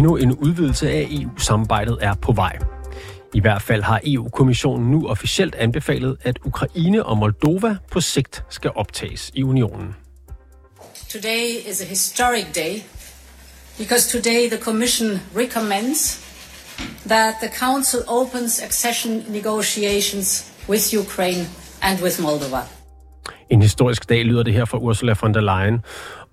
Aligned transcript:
endnu 0.00 0.16
en 0.16 0.32
udvidelse 0.32 0.90
af 0.90 1.08
EU-samarbejdet 1.10 1.98
er 2.00 2.14
på 2.14 2.32
vej. 2.32 2.58
I 3.34 3.40
hvert 3.40 3.62
fald 3.62 3.82
har 3.82 4.00
EU-kommissionen 4.04 4.90
nu 4.90 5.08
officielt 5.08 5.54
anbefalet, 5.54 6.16
at 6.22 6.38
Ukraine 6.44 7.06
og 7.06 7.18
Moldova 7.18 7.76
på 7.90 8.00
sigt 8.00 8.44
skal 8.50 8.70
optages 8.74 9.30
i 9.34 9.42
unionen. 9.42 9.94
Today 11.08 11.70
is 11.70 11.82
a 11.82 11.84
historic 11.84 12.46
day 12.54 12.82
because 13.78 14.18
today 14.18 14.48
the 14.48 14.58
Commission 14.58 15.20
recommends 15.36 16.00
that 17.06 17.34
the 17.42 17.50
Council 17.58 18.00
opens 18.08 18.62
accession 18.62 19.24
negotiations 19.28 20.52
with 20.68 20.94
Ukraine 20.98 21.46
and 21.82 22.02
with 22.02 22.22
Moldova. 22.22 22.60
En 23.50 23.62
historisk 23.62 24.08
dag 24.08 24.24
lyder 24.24 24.42
det 24.42 24.52
her 24.52 24.64
fra 24.64 24.78
Ursula 24.78 25.14
von 25.20 25.34
der 25.34 25.40
Leyen. 25.40 25.80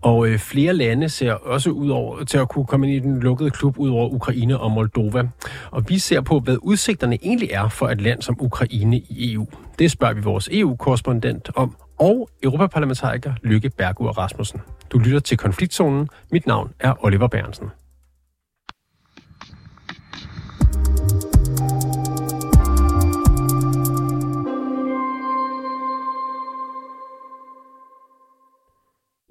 Og 0.02 0.28
øh, 0.28 0.40
flere 0.40 0.74
lande 0.74 1.10
ser 1.10 1.34
også 1.34 1.70
ud 1.70 1.90
over, 1.90 2.24
til 2.24 2.38
at 2.38 2.50
kunne 2.50 2.66
komme 2.66 2.88
ind 2.88 3.06
i 3.06 3.10
den 3.10 3.20
lukkede 3.20 3.50
klub 3.50 3.80
ud 3.80 3.90
over 3.90 4.10
Ukraine 4.10 4.60
og 4.60 4.72
Moldova. 4.72 5.24
Og 5.72 5.90
vi 5.90 5.98
ser 5.98 6.22
på, 6.22 6.40
hvad 6.40 6.58
udsigterne 6.62 7.18
egentlig 7.24 7.50
er 7.52 7.70
for 7.70 7.90
et 7.90 8.02
land 8.02 8.22
som 8.22 8.38
Ukraine 8.40 8.98
i 8.98 9.34
EU. 9.34 9.48
Det 9.80 9.92
spørger 9.92 10.14
vi 10.14 10.22
vores 10.22 10.50
EU-korrespondent 10.52 11.50
om, 11.56 11.76
og 12.00 12.30
europaparlamentariker 12.44 13.34
Lykke 13.44 13.70
Bergur 13.70 14.12
Rasmussen. 14.12 14.62
Du 14.90 14.98
lytter 14.98 15.20
til 15.20 15.38
Konfliktzonen. 15.38 16.10
Mit 16.32 16.48
navn 16.48 16.72
er 16.80 17.06
Oliver 17.06 17.28
Bernsen. 17.28 17.68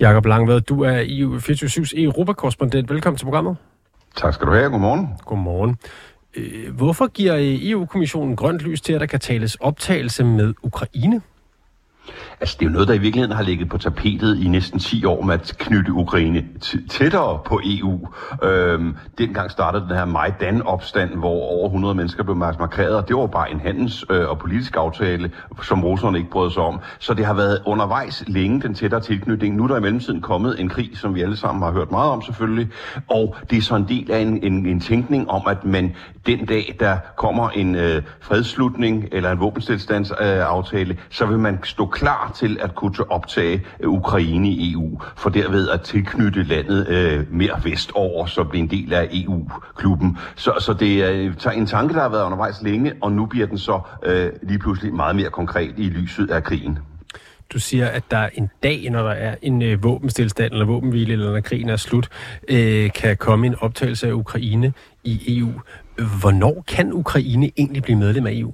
Jakob 0.07 0.27
Langvad, 0.27 0.61
du 0.61 0.81
er 0.81 1.05
EU 1.07 1.39
24 1.39 1.87
Europakorrespondent. 2.03 2.91
Velkommen 2.91 3.19
til 3.19 3.25
programmet. 3.25 3.57
Tak 4.17 4.35
skal 4.35 4.47
du 4.47 4.53
have. 4.53 4.71
Godmorgen. 4.71 5.09
Godmorgen. 5.25 5.77
Øh, 6.37 6.77
hvorfor 6.77 7.07
giver 7.07 7.35
EU-kommissionen 7.41 8.37
grønt 8.37 8.61
lys 8.61 8.81
til, 8.81 8.93
at 8.93 9.01
der 9.01 9.07
kan 9.07 9.21
tales 9.21 9.55
optagelse 9.55 10.25
med 10.25 10.55
Ukraine? 10.63 11.21
Altså, 12.41 12.57
det 12.61 12.67
er 12.67 12.71
jo 12.71 12.73
noget, 12.73 12.89
der 12.89 12.95
i 12.95 12.99
virkeligheden 12.99 13.37
har 13.37 13.43
ligget 13.43 13.69
på 13.69 13.79
tapetet 13.79 14.39
i 14.39 14.49
næsten 14.49 14.79
10 14.79 15.05
år 15.05 15.23
med 15.23 15.35
at 15.35 15.55
knytte 15.59 15.93
Ukraine 15.93 16.45
tættere 16.91 17.39
på 17.47 17.61
EU. 17.65 18.09
Øhm, 18.43 18.97
dengang 19.19 19.51
startede 19.51 19.85
den 19.89 19.97
her 19.97 20.05
Majdan-opstand, 20.05 21.15
hvor 21.15 21.41
over 21.41 21.67
100 21.67 21.95
mennesker 21.95 22.23
blev 22.23 22.37
massakret, 22.37 22.97
og 22.97 23.09
det 23.09 23.17
var 23.17 23.27
bare 23.27 23.51
en 23.51 23.61
handels- 23.61 24.05
øh, 24.11 24.29
og 24.29 24.39
politisk 24.39 24.77
aftale, 24.77 25.31
som 25.63 25.85
russerne 25.85 26.19
ikke 26.19 26.31
brød 26.31 26.51
sig 26.51 26.63
om. 26.63 26.81
Så 26.99 27.15
det 27.15 27.27
har 27.27 27.35
været 27.35 27.63
undervejs 27.67 28.25
længe, 28.27 28.61
den 28.63 28.75
tættere 28.75 29.01
tilknytning. 29.01 29.57
Nu 29.57 29.65
er 29.65 29.69
der 29.69 29.77
i 29.77 29.81
mellemtiden 29.81 30.21
kommet 30.21 30.61
en 30.61 30.69
krig, 30.69 30.91
som 30.95 31.15
vi 31.15 31.23
alle 31.23 31.37
sammen 31.37 31.63
har 31.63 31.73
hørt 31.73 31.91
meget 31.91 32.11
om 32.11 32.23
selvfølgelig, 32.23 32.69
og 33.09 33.37
det 33.51 33.59
er 33.59 33.63
så 33.63 33.77
en 33.77 33.89
del 33.89 34.11
af 34.11 34.19
en, 34.19 34.43
en, 34.43 34.67
en 34.67 34.81
tænkning 34.81 35.31
om, 35.31 35.43
at 35.49 35.65
man 35.65 35.95
den 36.27 36.47
dag, 36.47 36.77
der 36.81 36.97
kommer 37.17 37.51
en 37.51 37.75
øh, 37.75 38.03
fredsslutning 38.21 39.09
eller 39.13 39.31
en 39.31 39.41
våbenstilstandsaftale, 39.41 40.91
øh, 40.91 40.99
så 41.11 41.27
vil 41.27 41.39
man 41.39 41.59
stå 41.65 41.87
klar 41.97 42.33
til 42.37 42.59
at 42.61 42.75
kunne 42.75 43.11
optage 43.11 43.67
øh, 43.81 43.91
Ukraine 43.91 44.49
i 44.49 44.73
EU, 44.73 45.01
for 45.17 45.31
derved 45.31 45.69
at 45.69 45.81
tilknytte 45.81 46.43
landet 46.43 46.89
øh, 46.89 47.33
mere 47.33 47.61
vestover, 47.65 48.27
så 48.27 48.45
blive 48.45 48.63
en 48.63 48.71
del 48.71 48.93
af 48.95 49.09
EU-klubben. 49.13 50.19
Så, 50.37 50.53
så 50.61 50.73
det 50.73 51.05
er 51.05 51.13
øh, 51.13 51.57
en 51.57 51.67
tanke, 51.67 51.95
der 51.95 52.01
har 52.01 52.09
været 52.09 52.25
undervejs 52.25 52.63
længe, 52.63 52.93
og 53.01 53.13
nu 53.13 53.27
bliver 53.27 53.47
den 53.47 53.59
så 53.59 53.81
øh, 54.03 54.31
lige 54.43 54.59
pludselig 54.59 54.95
meget 54.95 55.17
mere 55.17 55.31
konkret 55.31 55.75
i 55.77 55.89
lyset 55.89 56.31
af 56.31 56.45
krigen. 56.45 56.79
Du 57.53 57.59
siger, 57.59 57.87
at 57.87 58.03
der 58.11 58.29
en 58.35 58.51
dag, 58.63 58.91
når 58.91 59.03
der 59.03 59.11
er 59.11 59.35
en 59.43 59.63
øh, 59.63 59.85
våbenstilstand 59.85 60.53
eller 60.53 60.67
våbenhvile, 60.67 61.13
eller 61.13 61.33
når 61.33 61.41
krigen 61.41 61.69
er 61.69 61.77
slut, 61.77 62.09
øh, 62.49 62.91
kan 62.93 63.17
komme 63.17 63.47
en 63.47 63.55
optagelse 63.61 64.09
af 64.09 64.13
Ukraine 64.13 64.73
i 65.05 65.39
EU. 65.39 65.53
Hvornår 66.21 66.65
kan 66.69 66.93
Ukraine 66.93 67.51
egentlig 67.57 67.83
blive 67.83 67.99
medlem 67.99 68.27
af 68.27 68.33
EU? 68.33 68.53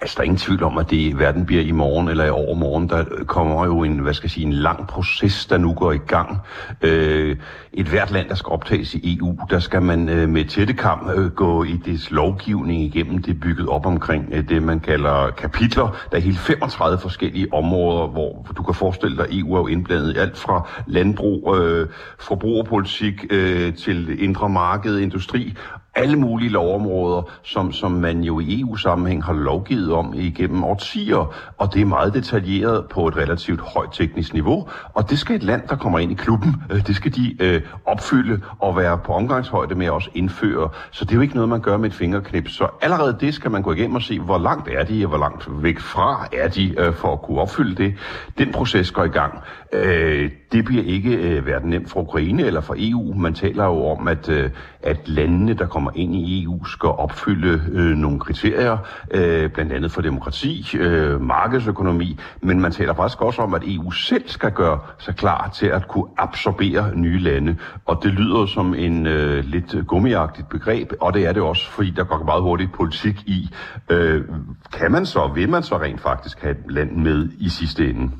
Altså, 0.00 0.14
der 0.16 0.20
er 0.20 0.24
ingen 0.24 0.38
tvivl 0.38 0.62
om, 0.62 0.78
at 0.78 0.90
det 0.90 1.18
verden 1.18 1.46
bliver 1.46 1.62
i 1.62 1.70
morgen 1.70 2.08
eller 2.08 2.24
i 2.24 2.30
overmorgen. 2.30 2.88
Der 2.88 3.04
kommer 3.26 3.64
jo 3.64 3.82
en, 3.82 3.98
hvad 3.98 4.14
skal 4.14 4.26
jeg 4.26 4.30
sige, 4.30 4.46
en 4.46 4.52
lang 4.52 4.86
proces, 4.86 5.46
der 5.46 5.58
nu 5.58 5.74
går 5.74 5.92
i 5.92 5.98
gang. 5.98 6.38
Øh, 6.82 7.36
et 7.72 7.86
hvert 7.86 8.10
land, 8.10 8.28
der 8.28 8.34
skal 8.34 8.50
optages 8.50 8.94
i 8.94 9.18
EU, 9.18 9.38
der 9.50 9.58
skal 9.58 9.82
man 9.82 10.08
øh, 10.08 10.28
med 10.28 10.44
tætte 10.44 10.74
kamp 10.74 11.10
øh, 11.16 11.30
gå 11.30 11.64
i 11.64 11.76
dets 11.84 12.10
lovgivning 12.10 12.82
igennem. 12.82 13.22
Det 13.22 13.34
er 13.34 13.40
bygget 13.40 13.68
op 13.68 13.86
omkring 13.86 14.28
øh, 14.32 14.48
det, 14.48 14.62
man 14.62 14.80
kalder 14.80 15.30
kapitler. 15.30 15.96
Der 16.10 16.16
er 16.16 16.20
hele 16.20 16.36
35 16.36 16.98
forskellige 16.98 17.52
områder, 17.52 18.06
hvor 18.06 18.46
du 18.56 18.62
kan 18.62 18.74
forestille 18.74 19.16
dig, 19.16 19.24
at 19.24 19.34
EU 19.34 19.54
er 19.54 19.58
jo 19.58 19.66
indblandet 19.66 20.14
i 20.14 20.18
alt 20.18 20.38
fra 20.38 20.68
landbrug, 20.86 21.56
øh, 21.56 21.88
forbrugerpolitik 22.18 23.24
øh, 23.30 23.74
til 23.74 24.22
indre 24.24 24.48
marked, 24.48 24.98
industri 24.98 25.54
alle 25.96 26.16
mulige 26.16 26.50
lovområder, 26.50 27.22
som, 27.42 27.72
som 27.72 27.90
man 27.90 28.20
jo 28.20 28.40
i 28.40 28.60
EU-sammenhæng 28.60 29.24
har 29.24 29.32
lovgivet 29.32 29.92
om 29.92 30.14
igennem 30.14 30.64
årtier, 30.64 31.34
og 31.58 31.74
det 31.74 31.82
er 31.82 31.86
meget 31.86 32.14
detaljeret 32.14 32.84
på 32.90 33.08
et 33.08 33.16
relativt 33.16 33.60
højt 33.60 33.88
teknisk 33.92 34.34
niveau, 34.34 34.68
og 34.94 35.10
det 35.10 35.18
skal 35.18 35.36
et 35.36 35.42
land, 35.42 35.62
der 35.68 35.76
kommer 35.76 35.98
ind 35.98 36.12
i 36.12 36.14
klubben, 36.14 36.54
øh, 36.70 36.86
det 36.86 36.96
skal 36.96 37.14
de 37.14 37.36
øh, 37.40 37.62
opfylde 37.84 38.40
og 38.58 38.76
være 38.76 38.98
på 38.98 39.12
omgangshøjde 39.12 39.74
med 39.74 39.86
at 39.86 39.92
også 39.92 40.10
indføre. 40.14 40.68
Så 40.90 41.04
det 41.04 41.10
er 41.10 41.16
jo 41.16 41.22
ikke 41.22 41.34
noget, 41.34 41.48
man 41.48 41.60
gør 41.60 41.76
med 41.76 41.88
et 41.88 41.94
fingerknip. 41.94 42.48
Så 42.48 42.68
allerede 42.82 43.16
det 43.20 43.34
skal 43.34 43.50
man 43.50 43.62
gå 43.62 43.72
igennem 43.72 43.96
og 43.96 44.02
se, 44.02 44.20
hvor 44.20 44.38
langt 44.38 44.68
er 44.68 44.84
de, 44.84 45.04
og 45.04 45.08
hvor 45.08 45.18
langt 45.18 45.62
væk 45.62 45.80
fra 45.80 46.28
er 46.32 46.48
de 46.48 46.74
øh, 46.78 46.94
for 46.94 47.12
at 47.12 47.22
kunne 47.22 47.40
opfylde 47.40 47.82
det. 47.82 47.94
Den 48.38 48.52
proces 48.52 48.90
går 48.90 49.04
i 49.04 49.08
gang. 49.08 49.38
Øh, 49.72 50.30
det 50.52 50.64
bliver 50.64 50.84
ikke 50.84 51.16
øh, 51.16 51.42
hverken 51.42 51.70
nemt 51.70 51.90
for 51.90 52.00
Ukraine 52.00 52.42
eller 52.42 52.60
for 52.60 52.74
EU. 52.78 53.14
Man 53.14 53.34
taler 53.34 53.64
jo 53.64 53.86
om, 53.86 54.08
at, 54.08 54.28
øh, 54.28 54.50
at 54.82 55.08
landene, 55.08 55.54
der 55.54 55.66
kommer 55.66 55.90
ind 55.94 56.14
i 56.14 56.44
EU, 56.44 56.64
skal 56.64 56.88
opfylde 56.88 57.62
øh, 57.72 57.96
nogle 57.96 58.20
kriterier, 58.20 58.78
øh, 59.10 59.50
blandt 59.50 59.72
andet 59.72 59.92
for 59.92 60.02
demokrati, 60.02 60.76
øh, 60.78 61.20
markedsøkonomi, 61.20 62.18
men 62.40 62.60
man 62.60 62.72
taler 62.72 62.94
faktisk 62.94 63.22
også 63.22 63.42
om, 63.42 63.54
at 63.54 63.62
EU 63.64 63.90
selv 63.90 64.28
skal 64.28 64.52
gøre 64.52 64.78
sig 64.98 65.16
klar 65.16 65.50
til 65.54 65.66
at 65.66 65.88
kunne 65.88 66.06
absorbere 66.18 66.96
nye 66.96 67.18
lande. 67.18 67.56
Og 67.86 68.00
det 68.02 68.12
lyder 68.12 68.46
som 68.46 68.74
en 68.74 69.06
øh, 69.06 69.44
lidt 69.44 69.86
gummiagtigt 69.86 70.48
begreb, 70.48 70.92
og 71.00 71.14
det 71.14 71.26
er 71.26 71.32
det 71.32 71.42
også, 71.42 71.70
fordi 71.70 71.90
der 71.90 72.04
går 72.04 72.24
meget 72.24 72.42
hurtigt 72.42 72.72
politik 72.72 73.22
i. 73.26 73.50
Øh, 73.90 74.24
kan 74.72 74.92
man 74.92 75.06
så, 75.06 75.30
vil 75.34 75.48
man 75.48 75.62
så 75.62 75.78
rent 75.78 76.00
faktisk 76.00 76.42
have 76.42 76.50
et 76.50 76.72
land 76.72 76.90
med 76.96 77.28
i 77.38 77.48
sidste 77.48 77.90
ende? 77.90 78.10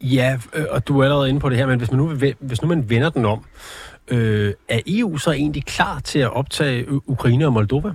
Ja, 0.00 0.38
øh, 0.54 0.64
og 0.70 0.88
du 0.88 0.98
er 0.98 1.04
allerede 1.04 1.28
inde 1.28 1.40
på 1.40 1.48
det 1.48 1.58
her, 1.58 1.66
men 1.66 1.78
hvis, 1.78 1.90
man 1.90 1.98
nu, 1.98 2.14
hvis 2.38 2.62
nu 2.62 2.68
man 2.68 2.90
vender 2.90 3.10
den 3.10 3.24
om, 3.24 3.44
øh, 4.08 4.54
er 4.68 4.80
EU 4.86 5.16
så 5.16 5.32
egentlig 5.32 5.64
klar 5.64 6.00
til 6.00 6.18
at 6.18 6.32
optage 6.32 7.10
Ukraine 7.10 7.46
og 7.46 7.52
Moldova? 7.52 7.92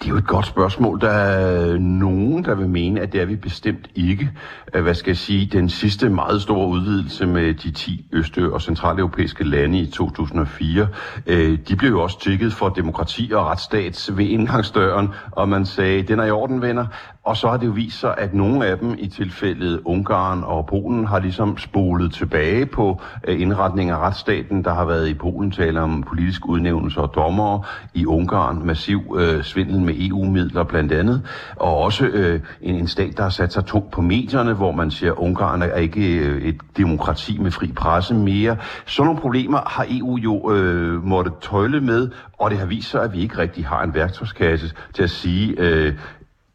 Det 0.00 0.06
er 0.06 0.10
jo 0.10 0.16
et 0.16 0.26
godt 0.26 0.46
spørgsmål. 0.46 1.00
Der 1.00 1.10
er 1.10 1.78
nogen, 1.78 2.44
der 2.44 2.54
vil 2.54 2.68
mene, 2.68 3.00
at 3.00 3.12
det 3.12 3.20
er 3.20 3.24
vi 3.24 3.36
bestemt 3.36 3.88
ikke. 3.94 4.30
Øh, 4.74 4.82
hvad 4.82 4.94
skal 4.94 5.10
jeg 5.10 5.16
sige? 5.16 5.46
Den 5.46 5.68
sidste 5.68 6.08
meget 6.08 6.42
store 6.42 6.68
udvidelse 6.68 7.26
med 7.26 7.54
de 7.54 7.70
10 7.70 8.06
øst- 8.12 8.38
og 8.38 8.62
centraleuropæiske 8.62 9.44
lande 9.44 9.78
i 9.78 9.86
2004, 9.86 10.88
øh, 11.26 11.58
de 11.68 11.76
blev 11.76 11.90
jo 11.90 12.02
også 12.02 12.20
tjekket 12.20 12.52
for 12.52 12.68
demokrati 12.68 13.30
og 13.34 13.46
retsstats 13.46 14.16
ved 14.16 14.24
indgangsdøren, 14.24 15.08
og 15.30 15.48
man 15.48 15.66
sagde, 15.66 16.02
den 16.02 16.18
er 16.18 16.24
i 16.24 16.30
orden, 16.30 16.62
venner. 16.62 16.86
Og 17.24 17.36
så 17.36 17.48
har 17.48 17.56
det 17.56 17.66
jo 17.66 17.72
vist 17.72 18.00
sig, 18.00 18.14
at 18.18 18.34
nogle 18.34 18.66
af 18.66 18.78
dem, 18.78 18.94
i 18.98 19.06
tilfældet 19.08 19.80
Ungarn 19.84 20.42
og 20.44 20.66
Polen, 20.66 21.06
har 21.06 21.18
ligesom 21.18 21.58
spolet 21.58 22.12
tilbage 22.12 22.66
på 22.66 23.00
øh, 23.28 23.40
indretning 23.40 23.90
af 23.90 23.98
retsstaten. 23.98 24.64
Der 24.64 24.74
har 24.74 24.84
været 24.84 25.08
i 25.08 25.14
Polen 25.14 25.50
tale 25.50 25.80
om 25.80 26.02
politisk 26.02 26.46
udnævnelse 26.46 27.00
og 27.00 27.14
dommere. 27.14 27.62
I 27.94 28.06
Ungarn 28.06 28.66
massiv 28.66 29.16
øh, 29.18 29.42
svindel 29.42 29.80
med 29.90 30.08
EU-midler 30.08 30.64
blandt 30.64 30.92
andet. 30.92 31.22
Og 31.56 31.76
også 31.76 32.06
øh, 32.06 32.40
en, 32.62 32.74
en 32.74 32.86
stat, 32.86 33.16
der 33.16 33.22
har 33.22 33.30
sat 33.30 33.52
sig 33.52 33.64
tungt 33.64 33.90
på 33.90 34.00
medierne, 34.00 34.52
hvor 34.52 34.72
man 34.72 34.90
siger, 34.90 35.12
at 35.12 35.18
Ungarn 35.18 35.62
er 35.62 35.76
ikke 35.76 36.18
øh, 36.18 36.42
et 36.42 36.56
demokrati 36.76 37.38
med 37.38 37.50
fri 37.50 37.72
presse 37.76 38.14
mere. 38.14 38.56
Sådan 38.86 39.06
nogle 39.06 39.20
problemer 39.20 39.60
har 39.66 39.86
EU 39.90 40.16
jo 40.16 40.52
øh, 40.52 41.04
måttet 41.04 41.32
tøjle 41.42 41.80
med, 41.80 42.08
og 42.38 42.50
det 42.50 42.58
har 42.58 42.66
vist 42.66 42.90
sig, 42.90 43.02
at 43.02 43.12
vi 43.12 43.20
ikke 43.20 43.38
rigtig 43.38 43.66
har 43.66 43.82
en 43.82 43.94
værktøjskasse 43.94 44.72
til 44.94 45.02
at 45.02 45.10
sige, 45.10 45.54
øh, 45.58 45.94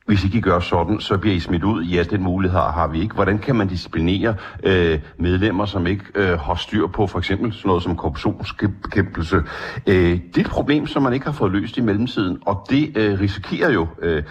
hvis 0.05 0.23
ikke 0.23 0.37
I 0.37 0.41
gør 0.41 0.59
sådan, 0.59 0.99
så 0.99 1.17
bliver 1.17 1.35
I 1.35 1.39
smidt 1.39 1.63
ud. 1.63 1.83
Ja, 1.83 2.03
den 2.03 2.23
mulighed 2.23 2.59
har 2.59 2.87
vi 2.87 3.01
ikke. 3.01 3.15
Hvordan 3.15 3.39
kan 3.39 3.55
man 3.55 3.67
disciplinere 3.67 4.35
øh, 4.63 4.99
medlemmer, 5.19 5.65
som 5.65 5.87
ikke 5.87 6.03
øh, 6.15 6.39
har 6.39 6.55
styr 6.55 6.87
på 6.87 7.07
for 7.07 7.19
eksempel 7.19 7.53
sådan 7.53 7.67
noget 7.67 7.83
som 7.83 7.95
korruptionsbekæmpelse? 7.95 9.35
Øh, 9.87 9.95
det 9.95 10.37
er 10.37 10.41
et 10.41 10.49
problem, 10.49 10.87
som 10.87 11.03
man 11.03 11.13
ikke 11.13 11.25
har 11.25 11.33
fået 11.33 11.51
løst 11.51 11.77
i 11.77 11.81
mellemtiden, 11.81 12.37
og 12.45 12.65
det 12.69 12.97
øh, 12.97 13.19
risikerer 13.19 13.71
jo... 13.71 13.87
Øh, 14.01 14.23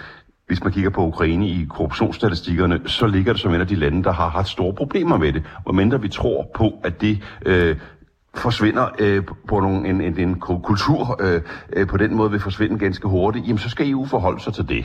hvis 0.47 0.65
man 0.65 0.73
kigger 0.73 0.91
på 0.91 1.07
Ukraine 1.07 1.49
i 1.49 1.67
korruptionsstatistikkerne, 1.71 2.81
så 2.87 3.07
ligger 3.07 3.33
det 3.33 3.43
som 3.43 3.55
en 3.55 3.61
af 3.61 3.67
de 3.67 3.75
lande, 3.75 4.05
der 4.05 4.13
har 4.13 4.29
haft 4.29 4.49
store 4.49 4.75
problemer 4.75 5.17
med 5.17 5.33
det. 5.33 5.43
Hvor 5.63 5.73
mindre 5.73 6.03
vi 6.03 6.09
tror 6.09 6.51
på, 6.55 6.73
at 6.85 7.01
det 7.01 7.23
øh, 7.47 7.77
forsvinder 8.35 8.87
øh, 8.99 9.23
på 9.49 9.61
nogle, 9.61 9.89
en, 9.89 10.01
en, 10.01 10.19
en 10.21 10.41
kultur 10.41 11.17
øh, 11.21 11.41
øh, 11.73 11.87
på 11.87 11.97
den 11.97 12.15
måde 12.17 12.31
vil 12.31 12.41
forsvinde 12.41 12.79
ganske 12.79 13.09
hurtigt, 13.09 13.47
jamen 13.47 13.59
så 13.59 13.69
skal 13.71 13.91
EU 13.91 14.07
forholde 14.07 14.43
sig 14.43 14.55
til 14.55 14.69
det. 14.69 14.85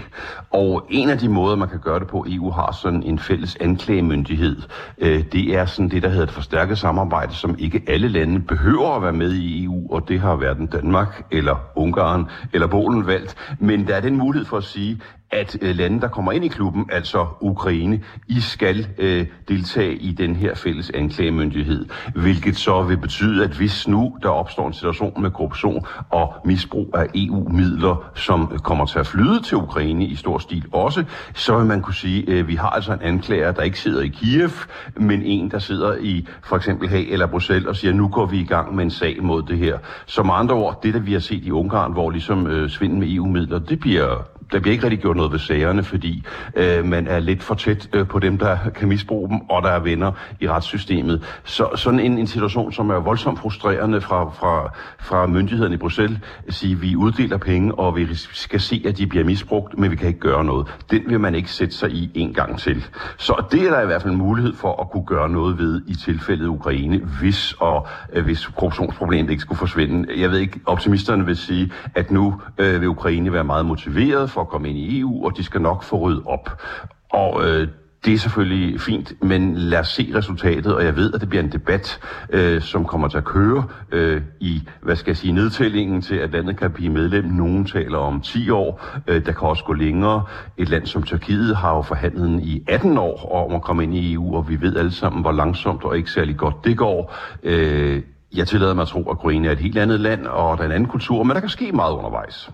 Og 0.49 0.87
en 0.89 1.09
af 1.09 1.17
de 1.17 1.29
måder, 1.29 1.55
man 1.55 1.69
kan 1.69 1.79
gøre 1.79 1.99
det 1.99 2.07
på, 2.07 2.25
EU 2.29 2.51
har 2.51 2.71
sådan 2.81 3.03
en 3.03 3.19
fælles 3.19 3.57
anklagemyndighed, 3.61 4.61
øh, 4.97 5.23
det 5.31 5.55
er 5.55 5.65
sådan 5.65 5.89
det, 5.89 6.03
der 6.03 6.09
hedder 6.09 6.23
et 6.23 6.31
forstærket 6.31 6.77
samarbejde, 6.77 7.33
som 7.33 7.55
ikke 7.59 7.83
alle 7.87 8.07
lande 8.07 8.39
behøver 8.39 8.95
at 8.95 9.01
være 9.01 9.13
med 9.13 9.33
i 9.33 9.63
EU, 9.63 9.93
og 9.93 10.09
det 10.09 10.19
har 10.19 10.35
hverken 10.35 10.67
Danmark 10.67 11.25
eller 11.31 11.55
Ungarn 11.75 12.25
eller 12.53 12.67
Polen 12.67 13.07
valgt. 13.07 13.35
Men 13.59 13.87
der 13.87 13.95
er 13.95 14.01
den 14.01 14.17
mulighed 14.17 14.45
for 14.45 14.57
at 14.57 14.63
sige, 14.63 15.01
at 15.31 15.57
øh, 15.61 15.75
lande, 15.75 16.01
der 16.01 16.07
kommer 16.07 16.31
ind 16.31 16.45
i 16.45 16.47
klubben, 16.47 16.89
altså 16.91 17.27
Ukraine, 17.41 18.03
I 18.27 18.41
skal 18.41 18.87
øh, 18.97 19.25
deltage 19.47 19.95
i 19.95 20.11
den 20.11 20.35
her 20.35 20.55
fælles 20.55 20.91
anklagemyndighed, 20.93 21.85
hvilket 22.15 22.57
så 22.57 22.83
vil 22.83 22.97
betyde, 22.97 23.43
at 23.43 23.51
hvis 23.51 23.87
nu 23.87 24.17
der 24.23 24.29
opstår 24.29 24.67
en 24.67 24.73
situation 24.73 25.21
med 25.21 25.31
korruption 25.31 25.85
og 26.09 26.33
misbrug 26.45 26.89
af 26.93 27.07
EU-midler, 27.15 28.11
som 28.15 28.59
kommer 28.63 28.85
til 28.85 28.99
at 28.99 29.07
flyde 29.07 29.41
til 29.43 29.57
Ukraine 29.57 30.05
i 30.05 30.15
stor 30.15 30.37
stil 30.37 30.65
også, 30.71 31.03
så 31.33 31.57
vil 31.57 31.65
man 31.65 31.81
kunne 31.81 31.95
sige, 31.95 32.23
øh, 32.27 32.47
vi 32.47 32.55
har 32.55 32.69
altså 32.69 32.93
en 32.93 33.01
anklager, 33.01 33.51
der 33.51 33.61
ikke 33.61 33.79
sidder 33.79 34.01
i 34.01 34.07
Kiev, 34.07 34.51
men 34.95 35.21
en, 35.21 35.51
der 35.51 35.59
sidder 35.59 35.95
i 36.01 36.27
for 36.43 36.55
eksempel 36.55 36.89
Haag 36.89 37.07
eller 37.09 37.27
Bruxelles 37.27 37.67
og 37.67 37.75
siger, 37.75 37.93
nu 37.93 38.07
går 38.07 38.25
vi 38.25 38.39
i 38.39 38.45
gang 38.45 38.75
med 38.75 38.83
en 38.83 38.91
sag 38.91 39.23
mod 39.23 39.43
det 39.43 39.57
her. 39.57 39.77
Som 40.05 40.29
andre 40.29 40.55
ord, 40.55 40.79
det 40.83 40.93
der 40.93 40.99
vi 40.99 41.13
har 41.13 41.19
set 41.19 41.43
i 41.45 41.51
Ungarn, 41.51 41.91
hvor 41.91 42.11
ligesom 42.11 42.47
øh, 42.47 42.69
svinden 42.69 42.99
med 42.99 43.07
EU-midler, 43.07 43.59
det 43.59 43.79
bliver 43.79 44.23
der 44.51 44.59
bliver 44.59 44.71
ikke 44.71 44.83
rigtig 44.83 44.99
gjort 44.99 45.17
noget 45.17 45.31
ved 45.31 45.39
sagerne, 45.39 45.83
fordi 45.83 46.25
øh, 46.55 46.85
man 46.85 47.07
er 47.07 47.19
lidt 47.19 47.43
for 47.43 47.55
tæt 47.55 47.89
øh, 47.93 48.07
på 48.07 48.19
dem, 48.19 48.37
der 48.37 48.57
kan 48.75 48.87
misbruge 48.87 49.29
dem, 49.29 49.39
og 49.49 49.63
der 49.63 49.69
er 49.69 49.79
venner 49.79 50.11
i 50.39 50.49
retssystemet. 50.49 51.23
Så 51.43 51.69
sådan 51.75 51.99
en, 51.99 52.17
en 52.17 52.27
situation, 52.27 52.71
som 52.71 52.89
er 52.89 52.99
voldsomt 52.99 53.39
frustrerende 53.39 54.01
fra, 54.01 54.29
fra, 54.29 54.73
fra 54.99 55.27
myndighederne 55.27 55.73
i 55.73 55.77
Bruxelles, 55.77 56.19
at 56.47 56.53
sige, 56.53 56.75
vi 56.75 56.95
uddeler 56.95 57.37
penge, 57.37 57.75
og 57.75 57.95
vi 57.95 58.07
skal 58.15 58.59
se, 58.59 58.83
at 58.85 58.97
de 58.97 59.07
bliver 59.07 59.25
misbrugt, 59.25 59.77
men 59.77 59.91
vi 59.91 59.95
kan 59.95 60.07
ikke 60.07 60.19
gøre 60.19 60.45
noget. 60.45 60.67
Den 60.91 61.01
vil 61.07 61.19
man 61.19 61.35
ikke 61.35 61.51
sætte 61.51 61.75
sig 61.75 61.91
i 61.91 62.11
en 62.13 62.33
gang 62.33 62.59
til. 62.59 62.85
Så 63.17 63.43
det 63.51 63.67
er 63.67 63.69
der 63.69 63.81
i 63.81 63.85
hvert 63.85 64.01
fald 64.01 64.13
en 64.13 64.19
mulighed 64.19 64.53
for 64.53 64.81
at 64.81 64.91
kunne 64.91 65.05
gøre 65.05 65.29
noget 65.29 65.57
ved 65.57 65.81
i 65.87 65.95
tilfældet 65.95 66.47
Ukraine, 66.47 66.97
hvis, 66.97 67.53
og, 67.59 67.87
øh, 68.13 68.23
hvis 68.23 68.47
korruptionsproblemet 68.47 69.29
ikke 69.29 69.41
skulle 69.41 69.59
forsvinde. 69.59 70.21
Jeg 70.21 70.31
ved 70.31 70.39
ikke, 70.39 70.59
optimisterne 70.65 71.25
vil 71.25 71.37
sige, 71.37 71.71
at 71.95 72.11
nu 72.11 72.41
øh, 72.57 72.81
vil 72.81 72.89
Ukraine 72.89 73.33
være 73.33 73.43
meget 73.43 73.65
motiveret 73.65 74.29
for 74.29 74.38
at 74.41 74.47
komme 74.47 74.69
ind 74.69 74.77
i 74.77 74.99
EU, 74.99 75.25
og 75.25 75.37
de 75.37 75.43
skal 75.43 75.61
nok 75.61 75.83
få 75.83 75.97
ryddet 75.97 76.23
op. 76.25 76.61
Og 77.09 77.47
øh, 77.47 77.67
det 78.05 78.13
er 78.13 78.17
selvfølgelig 78.17 78.81
fint, 78.81 79.13
men 79.23 79.55
lad 79.55 79.79
os 79.79 79.87
se 79.87 80.11
resultatet, 80.15 80.75
og 80.75 80.83
jeg 80.85 80.95
ved, 80.95 81.13
at 81.13 81.21
det 81.21 81.29
bliver 81.29 81.43
en 81.43 81.51
debat, 81.51 81.99
øh, 82.29 82.61
som 82.61 82.85
kommer 82.85 83.07
til 83.07 83.17
at 83.17 83.23
køre 83.23 83.63
øh, 83.91 84.21
i, 84.39 84.61
hvad 84.81 84.95
skal 84.95 85.11
jeg 85.11 85.17
sige, 85.17 85.33
nedtællingen 85.33 86.01
til, 86.01 86.15
at 86.15 86.31
landet 86.31 86.57
kan 86.57 86.71
blive 86.71 86.91
medlem. 86.91 87.25
Nogen 87.25 87.65
taler 87.65 87.97
om 87.97 88.21
10 88.21 88.49
år, 88.49 88.85
øh, 89.07 89.25
der 89.25 89.31
kan 89.31 89.47
også 89.47 89.63
gå 89.63 89.73
længere. 89.73 90.23
Et 90.57 90.69
land 90.69 90.85
som 90.85 91.03
Tyrkiet 91.03 91.55
har 91.55 91.75
jo 91.75 91.81
forhandlet 91.81 92.43
i 92.43 92.63
18 92.67 92.97
år 92.97 93.45
om 93.45 93.55
at 93.55 93.61
komme 93.61 93.83
ind 93.83 93.95
i 93.95 94.13
EU, 94.13 94.35
og 94.35 94.49
vi 94.49 94.61
ved 94.61 94.77
alle 94.77 94.91
sammen, 94.91 95.21
hvor 95.21 95.31
langsomt 95.31 95.83
og 95.83 95.97
ikke 95.97 96.11
særlig 96.11 96.37
godt 96.37 96.55
det 96.63 96.77
går. 96.77 97.15
Øh, 97.43 98.01
jeg 98.35 98.47
tillader 98.47 98.73
mig 98.73 98.81
at 98.81 98.87
tro, 98.87 98.99
at 98.99 99.13
Ukraine 99.13 99.47
er 99.47 99.51
et 99.51 99.59
helt 99.59 99.77
andet 99.77 99.99
land, 99.99 100.25
og 100.27 100.57
der 100.57 100.63
er 100.63 100.67
en 100.67 100.71
anden 100.71 100.89
kultur, 100.89 101.23
men 101.23 101.35
der 101.35 101.39
kan 101.39 101.49
ske 101.49 101.71
meget 101.71 101.93
undervejs. 101.93 102.49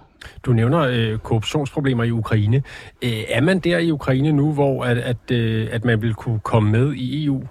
Du 0.45 0.53
nævner 0.53 0.79
øh, 0.79 1.17
korruptionsproblemer 1.17 2.03
i 2.03 2.11
Ukraine. 2.11 2.63
Øh, 3.03 3.23
er 3.29 3.41
man 3.41 3.59
der 3.59 3.77
i 3.77 3.91
Ukraine 3.91 4.31
nu, 4.31 4.53
hvor 4.53 4.83
at, 4.83 4.97
at, 4.97 5.31
øh, 5.31 5.67
at 5.71 5.85
man 5.85 6.01
vil 6.01 6.13
kunne 6.13 6.39
komme 6.39 6.71
med 6.71 6.93
i 6.93 7.25
EU? 7.25 7.43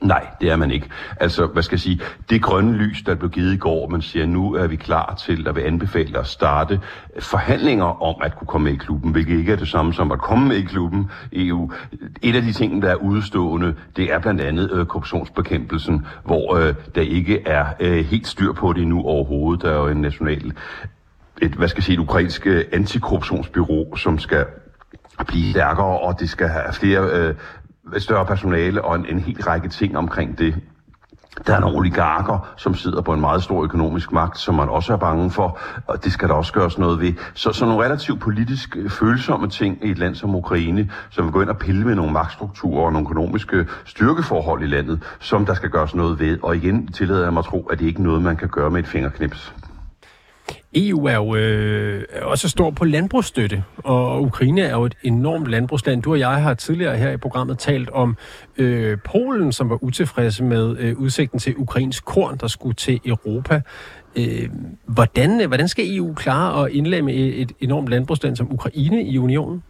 Nej, 0.00 0.26
det 0.40 0.50
er 0.50 0.56
man 0.56 0.70
ikke. 0.70 0.88
Altså, 1.20 1.46
hvad 1.46 1.62
skal 1.62 1.76
jeg 1.76 1.80
sige, 1.80 2.00
det 2.30 2.42
grønne 2.42 2.76
lys, 2.76 3.02
der 3.02 3.14
blev 3.14 3.30
givet 3.30 3.54
i 3.54 3.56
går, 3.56 3.88
man 3.88 4.02
siger, 4.02 4.26
nu 4.26 4.54
er 4.54 4.66
vi 4.66 4.76
klar 4.76 5.14
til 5.14 5.48
at 5.48 5.56
vil 5.56 5.62
anbefale 5.62 6.18
at 6.18 6.26
starte 6.26 6.80
forhandlinger 7.18 8.02
om 8.02 8.14
at 8.22 8.36
kunne 8.38 8.46
komme 8.46 8.64
med 8.64 8.72
i 8.72 8.76
klubben, 8.76 9.12
hvilket 9.12 9.38
ikke 9.38 9.52
er 9.52 9.56
det 9.56 9.68
samme 9.68 9.94
som 9.94 10.12
at 10.12 10.18
komme 10.18 10.48
med 10.48 10.56
i 10.56 10.62
klubben 10.62 11.10
EU. 11.32 11.72
Et 12.22 12.36
af 12.36 12.42
de 12.42 12.52
ting, 12.52 12.82
der 12.82 12.90
er 12.90 12.94
udstående, 12.94 13.74
det 13.96 14.12
er 14.12 14.18
blandt 14.18 14.40
andet 14.40 14.72
øh, 14.72 14.86
korruptionsbekæmpelsen, 14.86 16.06
hvor 16.24 16.56
øh, 16.56 16.74
der 16.94 17.02
ikke 17.02 17.42
er 17.46 17.66
øh, 17.80 18.04
helt 18.04 18.26
styr 18.26 18.52
på 18.52 18.72
det 18.72 18.86
nu 18.86 19.02
overhovedet. 19.02 19.62
Der 19.62 19.70
er 19.70 19.78
jo 19.78 19.88
en 19.88 20.00
national 20.00 20.52
et, 21.42 21.52
hvad 21.52 21.68
skal 21.68 21.78
jeg 21.78 21.84
sige, 21.84 21.94
et 21.94 22.00
ukrainsk 22.00 22.46
øh, 22.46 22.64
antikorruptionsbyrå, 22.72 23.96
som 23.96 24.18
skal 24.18 24.44
blive 25.26 25.50
stærkere, 25.50 26.00
og 26.00 26.20
det 26.20 26.30
skal 26.30 26.48
have 26.48 26.72
flere 26.72 27.10
øh, 27.12 27.34
større 27.98 28.26
personale 28.26 28.84
og 28.84 28.96
en, 28.96 29.06
en 29.06 29.20
hel 29.20 29.42
række 29.42 29.68
ting 29.68 29.98
omkring 29.98 30.38
det. 30.38 30.54
Der 31.46 31.54
er 31.54 31.60
nogle 31.60 31.76
oligarker, 31.76 32.48
som 32.56 32.74
sidder 32.74 33.02
på 33.02 33.12
en 33.12 33.20
meget 33.20 33.42
stor 33.42 33.64
økonomisk 33.64 34.12
magt, 34.12 34.38
som 34.38 34.54
man 34.54 34.68
også 34.68 34.92
er 34.92 34.96
bange 34.96 35.30
for, 35.30 35.58
og 35.86 36.04
det 36.04 36.12
skal 36.12 36.28
der 36.28 36.34
også 36.34 36.52
gøres 36.52 36.78
noget 36.78 37.00
ved. 37.00 37.12
Så, 37.34 37.52
så 37.52 37.66
nogle 37.66 37.84
relativt 37.84 38.20
politisk 38.20 38.76
øh, 38.76 38.90
følsomme 38.90 39.48
ting 39.48 39.78
i 39.84 39.90
et 39.90 39.98
land 39.98 40.14
som 40.14 40.34
Ukraine, 40.34 40.90
som 41.10 41.24
vil 41.24 41.32
gå 41.32 41.42
ind 41.42 41.50
og 41.50 41.58
pille 41.58 41.84
med 41.84 41.94
nogle 41.94 42.12
magtstrukturer 42.12 42.84
og 42.84 42.92
nogle 42.92 43.06
økonomiske 43.06 43.66
styrkeforhold 43.84 44.62
i 44.62 44.66
landet, 44.66 45.02
som 45.20 45.46
der 45.46 45.54
skal 45.54 45.70
gøres 45.70 45.94
noget 45.94 46.18
ved. 46.18 46.38
Og 46.42 46.56
igen 46.56 46.86
tillader 46.86 47.22
jeg 47.22 47.32
mig 47.32 47.40
at 47.40 47.44
tro, 47.44 47.62
at 47.62 47.78
det 47.78 47.86
ikke 47.86 47.98
er 47.98 48.04
noget, 48.04 48.22
man 48.22 48.36
kan 48.36 48.48
gøre 48.48 48.70
med 48.70 48.80
et 48.80 48.86
fingerknips. 48.86 49.54
EU 50.74 51.06
er 51.06 51.14
jo 51.14 51.34
øh, 51.34 52.04
også 52.22 52.48
stor 52.48 52.70
på 52.70 52.84
landbrugsstøtte, 52.84 53.64
og 53.76 54.22
Ukraine 54.22 54.60
er 54.60 54.70
jo 54.70 54.84
et 54.84 54.94
enormt 55.02 55.46
landbrugsland. 55.46 56.02
Du 56.02 56.10
og 56.10 56.18
jeg 56.18 56.42
har 56.42 56.54
tidligere 56.54 56.96
her 56.96 57.10
i 57.10 57.16
programmet 57.16 57.58
talt 57.58 57.90
om 57.90 58.16
øh, 58.56 58.98
Polen, 59.04 59.52
som 59.52 59.70
var 59.70 59.84
utilfredse 59.84 60.44
med 60.44 60.76
øh, 60.78 60.98
udsigten 60.98 61.38
til 61.38 61.54
ukrainsk 61.56 62.04
korn, 62.04 62.36
der 62.36 62.46
skulle 62.46 62.74
til 62.74 63.00
Europa. 63.04 63.60
Øh, 64.16 64.48
hvordan, 64.86 65.40
øh, 65.40 65.46
hvordan 65.46 65.68
skal 65.68 65.96
EU 65.96 66.14
klare 66.14 66.64
at 66.64 66.72
indlemme 66.72 67.12
et, 67.12 67.40
et 67.40 67.52
enormt 67.60 67.88
landbrugsland 67.88 68.36
som 68.36 68.52
Ukraine 68.52 69.04
i 69.04 69.18
unionen? 69.18 69.62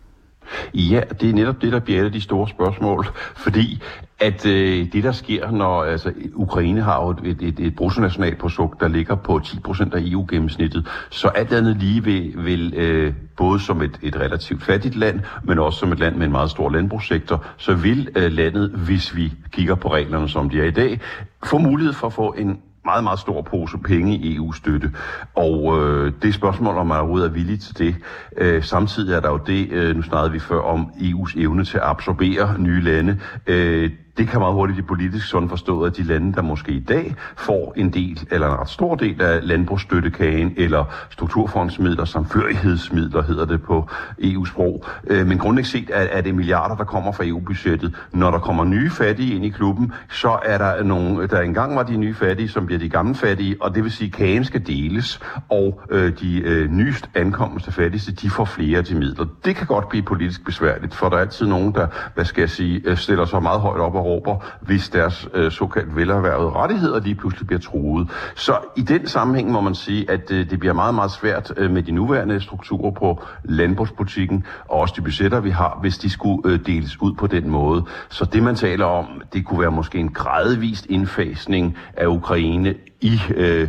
Ja, 0.74 1.00
det 1.20 1.30
er 1.30 1.34
netop 1.34 1.62
det, 1.62 1.72
der 1.72 1.80
bliver 1.80 2.00
et 2.00 2.04
af 2.04 2.12
de 2.12 2.20
store 2.20 2.48
spørgsmål, 2.48 3.06
fordi 3.36 3.82
at 4.20 4.46
øh, 4.46 4.92
det, 4.92 5.04
der 5.04 5.12
sker, 5.12 5.50
når 5.50 5.82
altså, 5.82 6.12
Ukraine 6.34 6.82
har 6.82 7.02
jo 7.02 7.10
et, 7.10 7.42
et, 7.42 7.60
et 7.60 7.76
bruttonationalprodukt, 7.76 8.80
der 8.80 8.88
ligger 8.88 9.14
på 9.14 9.40
10% 9.44 9.96
af 9.96 10.00
EU-gennemsnittet, 10.00 10.88
så 11.10 11.28
alt 11.28 11.52
andet 11.52 11.76
lige 11.76 12.04
vil, 12.04 12.34
vil 12.36 12.74
øh, 12.76 13.14
både 13.36 13.60
som 13.60 13.82
et, 13.82 13.98
et 14.02 14.16
relativt 14.16 14.62
fattigt 14.62 14.96
land, 14.96 15.20
men 15.44 15.58
også 15.58 15.78
som 15.78 15.92
et 15.92 15.98
land 15.98 16.16
med 16.16 16.26
en 16.26 16.32
meget 16.32 16.50
stor 16.50 16.70
landbrugssektor, 16.70 17.44
så 17.56 17.74
vil 17.74 18.08
øh, 18.16 18.32
landet, 18.32 18.70
hvis 18.70 19.16
vi 19.16 19.32
kigger 19.52 19.74
på 19.74 19.92
reglerne, 19.92 20.28
som 20.28 20.50
de 20.50 20.60
er 20.60 20.64
i 20.64 20.70
dag, 20.70 21.00
få 21.44 21.58
mulighed 21.58 21.92
for 21.92 22.06
at 22.06 22.12
få 22.12 22.34
en 22.38 22.60
meget, 22.86 23.04
meget 23.04 23.18
stor 23.18 23.42
pose 23.42 23.78
penge 23.78 24.16
i 24.16 24.36
EU-støtte. 24.36 24.92
Og 25.34 25.78
øh, 25.78 26.12
det 26.22 26.28
er 26.28 26.32
spørgsmål, 26.32 26.76
om 26.76 26.86
man 26.86 26.98
overhovedet 26.98 27.28
er 27.28 27.32
villig 27.32 27.60
til 27.60 27.78
det. 27.78 27.96
Øh, 28.38 28.62
samtidig 28.62 29.14
er 29.14 29.20
der 29.20 29.30
jo 29.30 29.40
det, 29.46 29.72
øh, 29.72 29.96
nu 29.96 30.02
snakkede 30.02 30.32
vi 30.32 30.38
før 30.38 30.60
om 30.60 30.86
EU's 30.96 31.40
evne 31.40 31.64
til 31.64 31.76
at 31.76 31.84
absorbere 31.84 32.58
nye 32.58 32.80
lande. 32.80 33.20
Øh, 33.46 33.90
det 34.18 34.28
kan 34.28 34.40
meget 34.40 34.54
hurtigt 34.54 34.78
i 34.78 34.82
politisk 34.82 35.28
sådan 35.28 35.48
forstået, 35.48 35.90
at 35.90 35.96
de 35.96 36.02
lande, 36.02 36.32
der 36.32 36.42
måske 36.42 36.72
i 36.72 36.80
dag 36.80 37.14
får 37.36 37.72
en 37.76 37.90
del, 37.90 38.28
eller 38.30 38.46
en 38.46 38.58
ret 38.58 38.68
stor 38.68 38.94
del 38.94 39.22
af 39.22 39.48
landbrugsstøttekagen, 39.48 40.54
eller 40.56 40.84
strukturfondsmidler, 41.10 42.04
samførighedsmidler 42.04 43.22
hedder 43.22 43.44
det 43.44 43.62
på 43.62 43.88
EU-sprog. 44.22 44.84
Øh, 45.06 45.26
men 45.26 45.38
grundlæggende 45.38 45.70
set 45.70 45.90
er, 45.92 46.00
er 46.00 46.20
det 46.20 46.34
milliarder, 46.34 46.76
der 46.76 46.84
kommer 46.84 47.12
fra 47.12 47.24
EU-budgettet. 47.26 47.94
Når 48.12 48.30
der 48.30 48.38
kommer 48.38 48.64
nye 48.64 48.90
fattige 48.90 49.34
ind 49.34 49.44
i 49.44 49.48
klubben, 49.48 49.92
så 50.10 50.38
er 50.44 50.58
der 50.58 50.82
nogle, 50.82 51.26
der 51.26 51.40
engang 51.40 51.76
var 51.76 51.82
de 51.82 51.96
nye 51.96 52.14
fattige, 52.14 52.48
som 52.48 52.66
bliver 52.66 52.78
de 52.78 52.88
gamle 52.88 53.14
fattige, 53.14 53.56
og 53.60 53.74
det 53.74 53.84
vil 53.84 53.92
sige, 53.92 54.08
at 54.08 54.14
kagen 54.14 54.44
skal 54.44 54.66
deles, 54.66 55.20
og 55.48 55.80
øh, 55.90 56.12
de 56.20 56.40
øh, 56.40 56.70
nyest 56.70 57.10
ankommende 57.14 57.72
fattigste, 57.72 58.12
de 58.12 58.30
får 58.30 58.44
flere 58.44 58.78
af 58.78 58.84
de 58.84 58.94
midler. 58.94 59.26
Det 59.44 59.56
kan 59.56 59.66
godt 59.66 59.88
blive 59.88 60.02
politisk 60.02 60.44
besværligt, 60.44 60.94
for 60.94 61.08
der 61.08 61.16
er 61.16 61.20
altid 61.20 61.46
nogen, 61.46 61.74
der, 61.74 61.86
hvad 62.14 62.24
skal 62.24 62.42
jeg 62.42 62.50
sige, 62.50 62.82
øh, 62.84 62.96
stiller 62.96 63.24
sig 63.24 63.42
meget 63.42 63.60
højt 63.60 63.80
op 63.80 63.94
og 63.94 64.05
råber, 64.06 64.36
hvis 64.60 64.88
deres 64.88 65.28
øh, 65.34 65.50
såkaldt 65.50 65.96
velerhvervede 65.96 66.50
rettigheder 66.50 67.00
lige 67.00 67.14
pludselig 67.14 67.46
bliver 67.46 67.60
truet. 67.60 68.10
Så 68.34 68.58
i 68.76 68.80
den 68.80 69.06
sammenhæng 69.06 69.50
må 69.50 69.60
man 69.60 69.74
sige, 69.74 70.10
at 70.10 70.30
øh, 70.30 70.50
det 70.50 70.58
bliver 70.58 70.74
meget, 70.74 70.94
meget 70.94 71.10
svært 71.10 71.52
øh, 71.56 71.70
med 71.70 71.82
de 71.82 71.92
nuværende 71.92 72.40
strukturer 72.40 72.90
på 72.90 73.22
landbrugspolitikken, 73.44 74.44
og 74.68 74.80
også 74.80 74.94
de 74.96 75.02
budgetter, 75.02 75.40
vi 75.40 75.50
har, 75.50 75.78
hvis 75.80 75.98
de 75.98 76.10
skulle 76.10 76.52
øh, 76.52 76.58
deles 76.66 77.02
ud 77.02 77.12
på 77.12 77.26
den 77.26 77.50
måde. 77.50 77.84
Så 78.08 78.24
det, 78.24 78.42
man 78.42 78.54
taler 78.54 78.84
om, 78.84 79.06
det 79.32 79.46
kunne 79.46 79.60
være 79.60 79.70
måske 79.70 79.98
en 79.98 80.08
gradvist 80.08 80.86
indfasning 80.86 81.76
af 81.96 82.06
Ukraine 82.06 82.74
i 83.00 83.20
øh, 83.34 83.68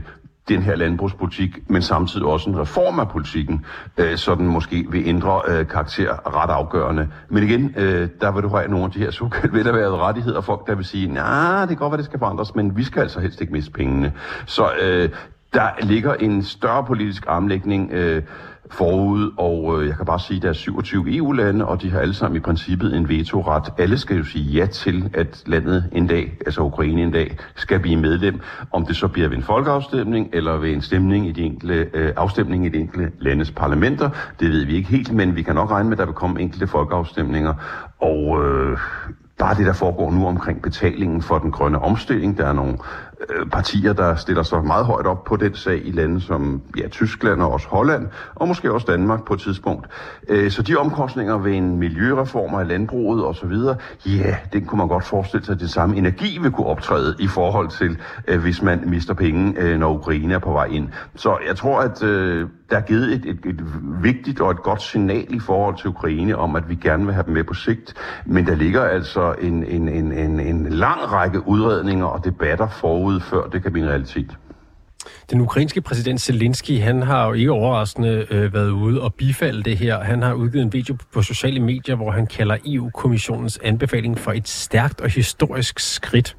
den 0.50 0.62
her 0.62 0.76
landbrugspolitik, 0.76 1.70
men 1.70 1.82
samtidig 1.82 2.26
også 2.26 2.50
en 2.50 2.60
reform 2.60 3.00
af 3.00 3.10
politikken, 3.10 3.66
øh, 3.98 4.18
så 4.18 4.36
den 4.36 4.48
måske 4.48 4.86
vil 4.90 5.04
ændre 5.06 5.42
øh, 5.48 5.68
karakter 5.68 6.36
ret 6.44 6.50
afgørende. 6.50 7.08
Men 7.30 7.44
igen, 7.44 7.74
øh, 7.78 8.10
der 8.22 8.32
vil 8.32 8.44
du 8.44 8.48
have 8.48 8.68
nogle 8.68 8.86
af 8.86 8.92
de 8.92 9.00
her 9.00 9.12
såkaldte 9.12 9.54
velerværede 9.58 9.98
rettigheder, 9.98 10.42
folk 10.42 10.68
der 10.68 10.76
vil 10.76 10.86
sige, 10.86 11.08
nej, 11.08 11.24
nah, 11.24 11.62
det 11.62 11.68
kan 11.68 11.78
godt 11.78 11.92
være, 11.92 11.98
det 11.98 12.06
skal 12.06 12.20
forandres, 12.20 12.56
men 12.56 12.78
vi 12.78 12.84
skal 12.84 13.02
altså 13.02 13.20
helst 13.20 13.42
ikke 13.42 13.54
miste 13.54 13.72
pengene. 13.72 14.14
Så 14.46 14.72
øh, 14.82 15.10
der 15.54 15.70
ligger 15.82 16.14
en 16.14 16.44
større 16.44 16.84
politisk 16.84 17.26
armlægning 17.28 17.92
øh, 17.92 18.24
forud, 18.72 19.32
og 19.38 19.82
øh, 19.82 19.88
jeg 19.88 19.96
kan 19.96 20.06
bare 20.06 20.20
sige, 20.20 20.38
at 20.38 20.44
der 20.44 20.50
er 20.50 20.54
27 20.54 21.16
EU-lande, 21.16 21.66
og 21.66 21.82
de 21.82 21.90
har 21.90 22.00
alle 22.00 22.14
sammen 22.14 22.38
i 22.38 22.40
princippet 22.40 22.96
en 22.96 23.10
vetoret. 23.10 23.74
Alle 23.78 23.98
skal 23.98 24.18
jo 24.18 24.24
sige 24.24 24.44
ja 24.44 24.66
til, 24.66 25.10
at 25.14 25.44
landet 25.46 25.90
en 25.92 26.08
dag, 26.08 26.38
altså 26.46 26.62
Ukraine 26.62 27.02
en 27.02 27.12
dag, 27.12 27.38
skal 27.56 27.80
blive 27.80 28.00
medlem. 28.00 28.40
Om 28.72 28.86
det 28.86 28.96
så 28.96 29.08
bliver 29.08 29.28
ved 29.28 29.38
en 29.38 29.44
folkeafstemning, 29.44 30.30
eller 30.34 30.58
ved 30.58 30.74
en 30.74 30.82
stemning 30.82 31.28
i 31.28 31.32
de 31.32 31.42
enkelte, 31.42 31.90
øh, 31.94 32.14
afstemning 32.18 32.66
i 32.66 32.70
de 32.70 32.78
enkelte 32.78 33.12
landes 33.20 33.52
parlamenter, 33.52 34.10
det 34.40 34.52
ved 34.52 34.66
vi 34.66 34.76
ikke 34.76 34.90
helt, 34.90 35.14
men 35.14 35.36
vi 35.36 35.42
kan 35.42 35.56
nok 35.56 35.72
regne 35.72 35.90
med, 35.90 35.98
at 35.98 36.00
der 36.00 36.06
vil 36.06 36.16
komme 36.16 36.42
enkelte 36.42 36.68
folkeafstemninger. 36.68 37.54
Og 38.02 38.46
øh, 38.46 38.78
bare 39.38 39.56
det, 39.56 39.66
der 39.66 39.74
foregår 39.74 40.12
nu 40.12 40.28
omkring 40.28 40.62
betalingen 40.62 41.22
for 41.22 41.40
den 41.40 41.52
grønne 41.52 41.80
omstilling. 41.80 42.38
Der 42.38 42.46
er 42.46 42.54
nogle 42.54 42.78
Øh, 43.30 43.46
partier, 43.46 43.94
der 43.94 44.16
stiller 44.16 44.44
sig 44.44 44.66
meget 44.66 44.86
højt 44.86 45.06
op 45.06 45.24
på 45.24 45.36
den 45.36 45.56
sag 45.56 45.82
i 45.86 45.92
lande 45.92 46.22
som 46.22 46.62
ja, 46.78 46.88
Tyskland 46.88 47.42
og 47.42 47.52
også 47.52 47.68
Holland, 47.68 48.08
og 48.36 48.48
måske 48.48 48.72
også 48.72 48.88
Danmark 48.90 49.26
på 49.26 49.34
et 49.34 49.40
tidspunkt. 49.40 49.88
Øh, 50.30 50.52
så 50.52 50.62
de 50.62 50.76
omkostninger 50.76 51.38
ved 51.38 51.54
en 51.54 51.78
miljøreform 51.78 52.56
af 52.56 52.68
landbruget 52.68 53.26
osv., 53.26 53.54
ja, 54.06 54.36
den 54.54 54.66
kunne 54.66 54.78
man 54.78 54.88
godt 54.88 55.04
forestille 55.04 55.46
sig, 55.46 55.54
at 55.54 55.60
det 55.60 55.70
samme 55.70 55.98
energi 55.98 56.40
vil 56.42 56.52
kunne 56.52 56.68
optræde 56.68 57.16
i 57.20 57.28
forhold 57.28 57.70
til, 57.70 57.98
øh, 58.28 58.40
hvis 58.42 58.62
man 58.62 58.84
mister 58.90 59.14
penge, 59.14 59.78
når 59.78 59.94
Ukraine 59.94 60.34
er 60.34 60.40
på 60.40 60.52
vej 60.52 60.66
ind. 60.66 60.90
Så 61.16 61.38
jeg 61.48 61.56
tror, 61.56 61.80
at 61.80 62.04
der 62.70 62.78
er 62.78 62.82
givet 62.82 63.14
et, 63.14 63.26
et, 63.26 63.40
et 63.46 63.60
vigtigt 64.02 64.42
og 64.42 64.52
et 64.52 64.64
godt 64.64 64.82
signal 64.82 65.34
i 65.34 65.40
forhold 65.40 65.78
til 65.78 65.88
Ukraine 65.88 66.36
om, 66.36 66.56
at 66.56 66.70
vi 66.70 66.76
gerne 66.76 67.06
vil 67.06 67.14
have 67.14 67.26
dem 67.26 67.34
med 67.34 67.44
på 67.44 67.54
sigt. 67.54 67.94
Men 68.26 68.46
der 68.46 68.56
ligger 68.56 68.82
altså 68.82 69.36
en, 69.42 69.64
en, 69.64 69.90
en, 69.90 70.12
en, 70.12 70.40
en 70.40 70.70
lang 70.70 71.12
række 71.12 71.48
udredninger 71.48 72.06
og 72.06 72.26
debatter 72.26 72.68
forud, 72.68 73.20
før 73.20 73.48
det 73.48 73.64
kan 73.64 73.72
blive 73.72 73.86
en 73.86 73.90
realitet. 73.90 74.38
Den 75.32 75.42
ukrainske 75.42 75.82
præsident 75.82 76.22
Zelensky, 76.22 76.80
han 76.80 77.02
har 77.02 77.28
jo 77.28 77.34
ikke 77.34 77.52
overraskende 77.52 78.28
øh, 78.30 78.54
været 78.54 78.70
ude 78.70 79.02
og 79.02 79.14
bifalde 79.14 79.64
det 79.64 79.78
her. 79.78 80.00
Han 80.00 80.22
har 80.22 80.34
udgivet 80.34 80.64
en 80.64 80.74
video 80.74 80.98
på 81.14 81.22
sociale 81.22 81.60
medier, 81.60 81.96
hvor 81.96 82.12
han 82.12 82.28
kalder 82.28 82.58
EU-kommissionens 82.66 83.60
anbefaling 83.64 84.20
for 84.20 84.32
et 84.32 84.48
stærkt 84.48 85.02
og 85.02 85.10
historisk 85.10 85.80
skridt. 85.80 86.36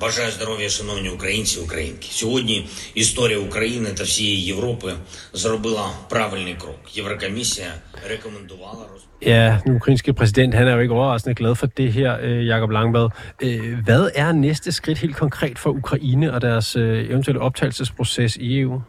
Бажаю 0.00 0.30
здоров'я, 0.30 0.68
шановні 0.68 1.10
українці 1.10 1.60
українки. 1.60 2.08
Сьогодні 2.10 2.68
історія 2.94 3.38
України 3.38 3.90
та 3.90 4.04
всієї 4.04 4.44
Європи 4.44 4.92
зробила 5.32 5.90
правильний 6.08 6.54
крок. 6.54 6.96
Єврокомісія 6.96 7.74
рекомендувала 8.08 8.86
Ja, 9.20 9.60
den 9.66 9.76
ukrainske 9.76 10.12
præsident, 10.12 10.54
han 10.54 10.68
er 10.68 10.74
jo 10.74 10.80
ikke 10.80 10.94
overraskende 10.94 11.34
glad 11.34 11.54
for 11.54 11.66
det 11.66 11.92
her, 11.92 12.18
øh, 12.22 12.46
Jakob 12.46 12.70
Langvad. 12.70 13.08
Øh, 13.42 13.78
hvad 13.84 14.10
er 14.14 14.32
næste 14.32 14.72
skridt 14.72 14.98
helt 14.98 15.16
konkret 15.16 15.58
for 15.58 15.70
Ukraine 15.70 16.34
og 16.34 16.42
deres 16.42 16.76
øh, 16.76 17.10
eventuelle 17.10 17.40
optagelsesproces 17.40 18.36
i 18.36 18.60
EU? 18.60 18.82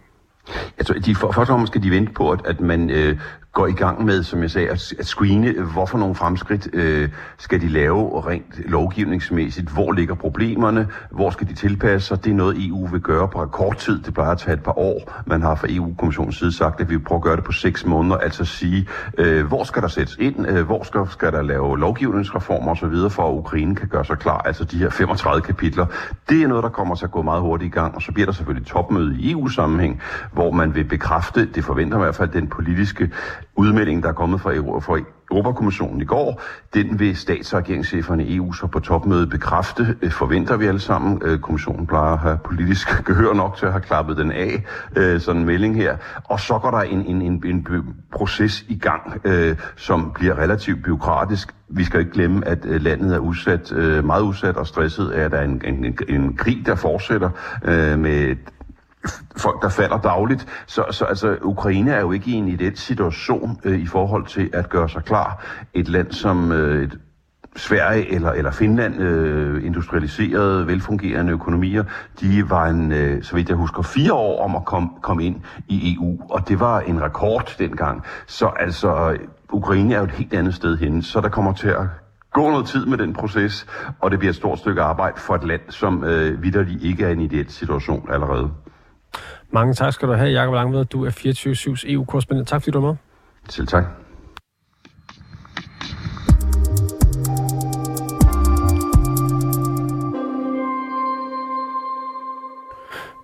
Altså, 0.77 0.93
de, 1.05 1.15
for, 1.15 1.31
først 1.31 1.49
og 1.49 1.55
fremmest 1.55 1.71
skal 1.71 1.83
de 1.83 1.91
vente 1.91 2.13
på, 2.13 2.31
at, 2.31 2.39
at 2.45 2.59
man 2.59 2.89
øh, 2.89 3.17
går 3.54 3.66
i 3.66 3.72
gang 3.72 4.04
med, 4.04 4.22
som 4.22 4.42
jeg 4.42 4.50
sagde, 4.50 4.68
at, 4.68 4.92
at 4.98 5.06
screene, 5.06 5.52
hvorfor 5.72 5.98
nogle 5.98 6.14
fremskridt 6.14 6.68
øh, 6.72 7.08
skal 7.38 7.60
de 7.60 7.68
lave 7.68 8.26
rent 8.26 8.70
lovgivningsmæssigt, 8.70 9.68
hvor 9.68 9.92
ligger 9.92 10.14
problemerne, 10.14 10.88
hvor 11.10 11.30
skal 11.30 11.48
de 11.48 11.54
tilpasse 11.54 12.08
sig. 12.08 12.24
Det 12.24 12.30
er 12.30 12.34
noget, 12.34 12.66
EU 12.68 12.86
vil 12.86 13.00
gøre 13.00 13.28
på 13.28 13.46
kort 13.46 13.76
tid, 13.76 14.02
Det 14.02 14.14
plejer 14.14 14.30
at 14.30 14.38
tage 14.38 14.54
et 14.54 14.62
par 14.62 14.78
år. 14.78 15.22
Man 15.26 15.42
har 15.42 15.54
fra 15.54 15.66
EU-kommissionens 15.70 16.38
side 16.38 16.52
sagt, 16.52 16.80
at 16.80 16.90
vi 16.90 16.94
vil 16.94 17.04
prøve 17.04 17.16
at 17.16 17.22
gøre 17.22 17.36
det 17.36 17.44
på 17.44 17.52
seks 17.52 17.86
måneder, 17.86 18.16
altså 18.16 18.44
sige, 18.44 18.88
øh, 19.18 19.46
hvor 19.46 19.64
skal 19.64 19.82
der 19.82 19.88
sættes 19.88 20.16
ind, 20.20 20.48
øh, 20.48 20.66
hvor 20.66 20.82
skal, 20.82 21.00
skal 21.10 21.32
der 21.32 21.42
lave 21.42 21.78
lovgivningsreformer 21.78 22.70
osv., 22.72 23.10
for 23.10 23.28
at 23.28 23.32
Ukraine 23.32 23.76
kan 23.76 23.88
gøre 23.88 24.04
sig 24.04 24.18
klar. 24.18 24.38
Altså 24.38 24.64
de 24.64 24.78
her 24.78 24.90
35 24.90 25.42
kapitler. 25.42 25.86
Det 26.28 26.42
er 26.42 26.48
noget, 26.48 26.62
der 26.62 26.70
kommer 26.70 26.94
til 26.94 27.04
at 27.04 27.10
gå 27.10 27.22
meget 27.22 27.42
hurtigt 27.42 27.68
i 27.68 27.74
gang, 27.74 27.94
og 27.94 28.02
så 28.02 28.12
bliver 28.12 28.26
der 28.26 28.32
selvfølgelig 28.32 28.66
topmøde 28.66 29.16
i 29.20 29.32
EU-sammenhæng, 29.32 30.00
hvor 30.32 30.50
man 30.50 30.74
vil 30.74 30.84
bekræfte, 30.84 31.46
det 31.54 31.64
forventer 31.64 31.98
man 31.98 32.04
i 32.04 32.06
hvert 32.06 32.14
fald, 32.14 32.30
den 32.30 32.46
politiske 32.46 33.10
udmelding, 33.56 34.02
der 34.02 34.08
er 34.08 34.12
kommet 34.12 34.40
fra, 34.40 34.54
Euro, 34.54 34.80
fra 34.80 34.98
Europakommissionen 35.30 36.00
i 36.00 36.04
går, 36.04 36.42
den 36.74 36.98
vil 36.98 37.16
stats- 37.16 37.52
og 37.52 37.58
regeringscheferne 37.58 38.24
i 38.24 38.36
EU 38.36 38.52
så 38.52 38.66
på 38.66 38.80
topmødet 38.80 39.30
bekræfte, 39.30 39.96
øh, 40.02 40.10
forventer 40.10 40.56
vi 40.56 40.66
alle 40.66 40.80
sammen. 40.80 41.22
Øh, 41.24 41.38
kommissionen 41.38 41.86
plejer 41.86 42.12
at 42.12 42.18
have 42.18 42.38
politisk 42.44 42.88
gehør 43.06 43.32
nok 43.32 43.56
til 43.56 43.66
at 43.66 43.72
have 43.72 43.82
klappet 43.82 44.16
den 44.16 44.32
af, 44.32 44.64
øh, 44.96 45.20
sådan 45.20 45.40
en 45.40 45.46
melding 45.46 45.76
her. 45.76 45.96
Og 46.24 46.40
så 46.40 46.58
går 46.58 46.70
der 46.70 46.80
en, 46.80 47.06
en, 47.06 47.22
en, 47.22 47.42
en 47.46 47.66
proces 48.12 48.64
i 48.68 48.78
gang, 48.78 49.22
som 49.76 50.12
bliver 50.14 50.38
relativt 50.38 50.82
byråkratisk. 50.82 51.54
Vi 51.68 51.84
skal 51.84 52.00
ikke 52.00 52.12
glemme, 52.12 52.48
at 52.48 52.64
landet 52.64 53.14
er 53.14 53.18
udsat, 53.18 53.72
meget 54.04 54.22
udsat 54.22 54.56
og 54.56 54.66
stresset 54.66 55.10
af, 55.10 55.24
at 55.24 55.30
der 55.30 55.38
er 55.38 55.44
en, 55.44 55.62
en, 55.64 55.98
en 56.08 56.36
krig, 56.36 56.66
der 56.66 56.74
fortsætter 56.74 57.30
med 57.96 58.36
folk, 59.36 59.62
der 59.62 59.68
falder 59.68 59.98
dagligt. 59.98 60.46
Så, 60.66 60.84
så 60.90 61.04
altså, 61.04 61.38
Ukraine 61.42 61.92
er 61.92 62.00
jo 62.00 62.12
ikke 62.12 62.30
i 62.30 62.34
en 62.34 62.48
ideel 62.48 62.76
situation 62.76 63.60
øh, 63.64 63.80
i 63.80 63.86
forhold 63.86 64.26
til 64.26 64.50
at 64.52 64.68
gøre 64.68 64.88
sig 64.88 65.04
klar. 65.04 65.44
Et 65.74 65.88
land 65.88 66.12
som 66.12 66.52
øh, 66.52 66.84
et 66.84 66.98
Sverige 67.56 68.14
eller, 68.14 68.30
eller 68.30 68.50
Finland, 68.50 69.00
øh, 69.00 69.66
industrialiserede, 69.66 70.66
velfungerende 70.66 71.32
økonomier, 71.32 71.84
de 72.20 72.50
var 72.50 72.66
en, 72.66 72.92
øh, 72.92 73.22
så 73.22 73.34
vidt 73.34 73.48
jeg 73.48 73.56
husker, 73.56 73.82
fire 73.82 74.12
år 74.12 74.44
om 74.44 74.56
at 74.56 74.64
komme 74.64 74.88
kom 75.02 75.20
ind 75.20 75.36
i 75.68 75.94
EU, 75.94 76.18
og 76.30 76.48
det 76.48 76.60
var 76.60 76.80
en 76.80 77.02
rekord 77.02 77.54
dengang. 77.58 78.02
Så 78.26 78.46
altså, 78.46 79.16
Ukraine 79.52 79.94
er 79.94 79.98
jo 79.98 80.04
et 80.04 80.10
helt 80.10 80.34
andet 80.34 80.54
sted 80.54 80.76
henne, 80.76 81.02
så 81.02 81.20
der 81.20 81.28
kommer 81.28 81.52
til 81.52 81.68
at 81.68 81.86
gå 82.32 82.50
noget 82.50 82.66
tid 82.66 82.86
med 82.86 82.98
den 82.98 83.12
proces, 83.12 83.66
og 84.00 84.10
det 84.10 84.18
bliver 84.18 84.30
et 84.30 84.36
stort 84.36 84.58
stykke 84.58 84.82
arbejde 84.82 85.20
for 85.20 85.34
et 85.34 85.44
land, 85.44 85.60
som 85.68 86.04
øh, 86.04 86.42
vidderligt 86.42 86.82
ikke 86.82 87.04
er 87.04 87.08
i 87.08 87.12
en 87.12 87.20
ideel 87.20 87.50
situation 87.50 88.08
allerede. 88.12 88.50
Mange 89.54 89.74
tak 89.74 89.92
skal 89.92 90.08
du 90.08 90.12
have, 90.12 90.30
Jakob 90.30 90.54
Langved. 90.54 90.84
Du 90.84 91.04
er 91.04 91.10
24-7's 91.10 91.92
EU-korrespondent. 91.92 92.48
Tak 92.48 92.62
fordi 92.62 92.70
du 92.70 92.80
var 92.80 92.86
med. 92.86 92.96
Selv 93.48 93.66
tak. 93.66 93.84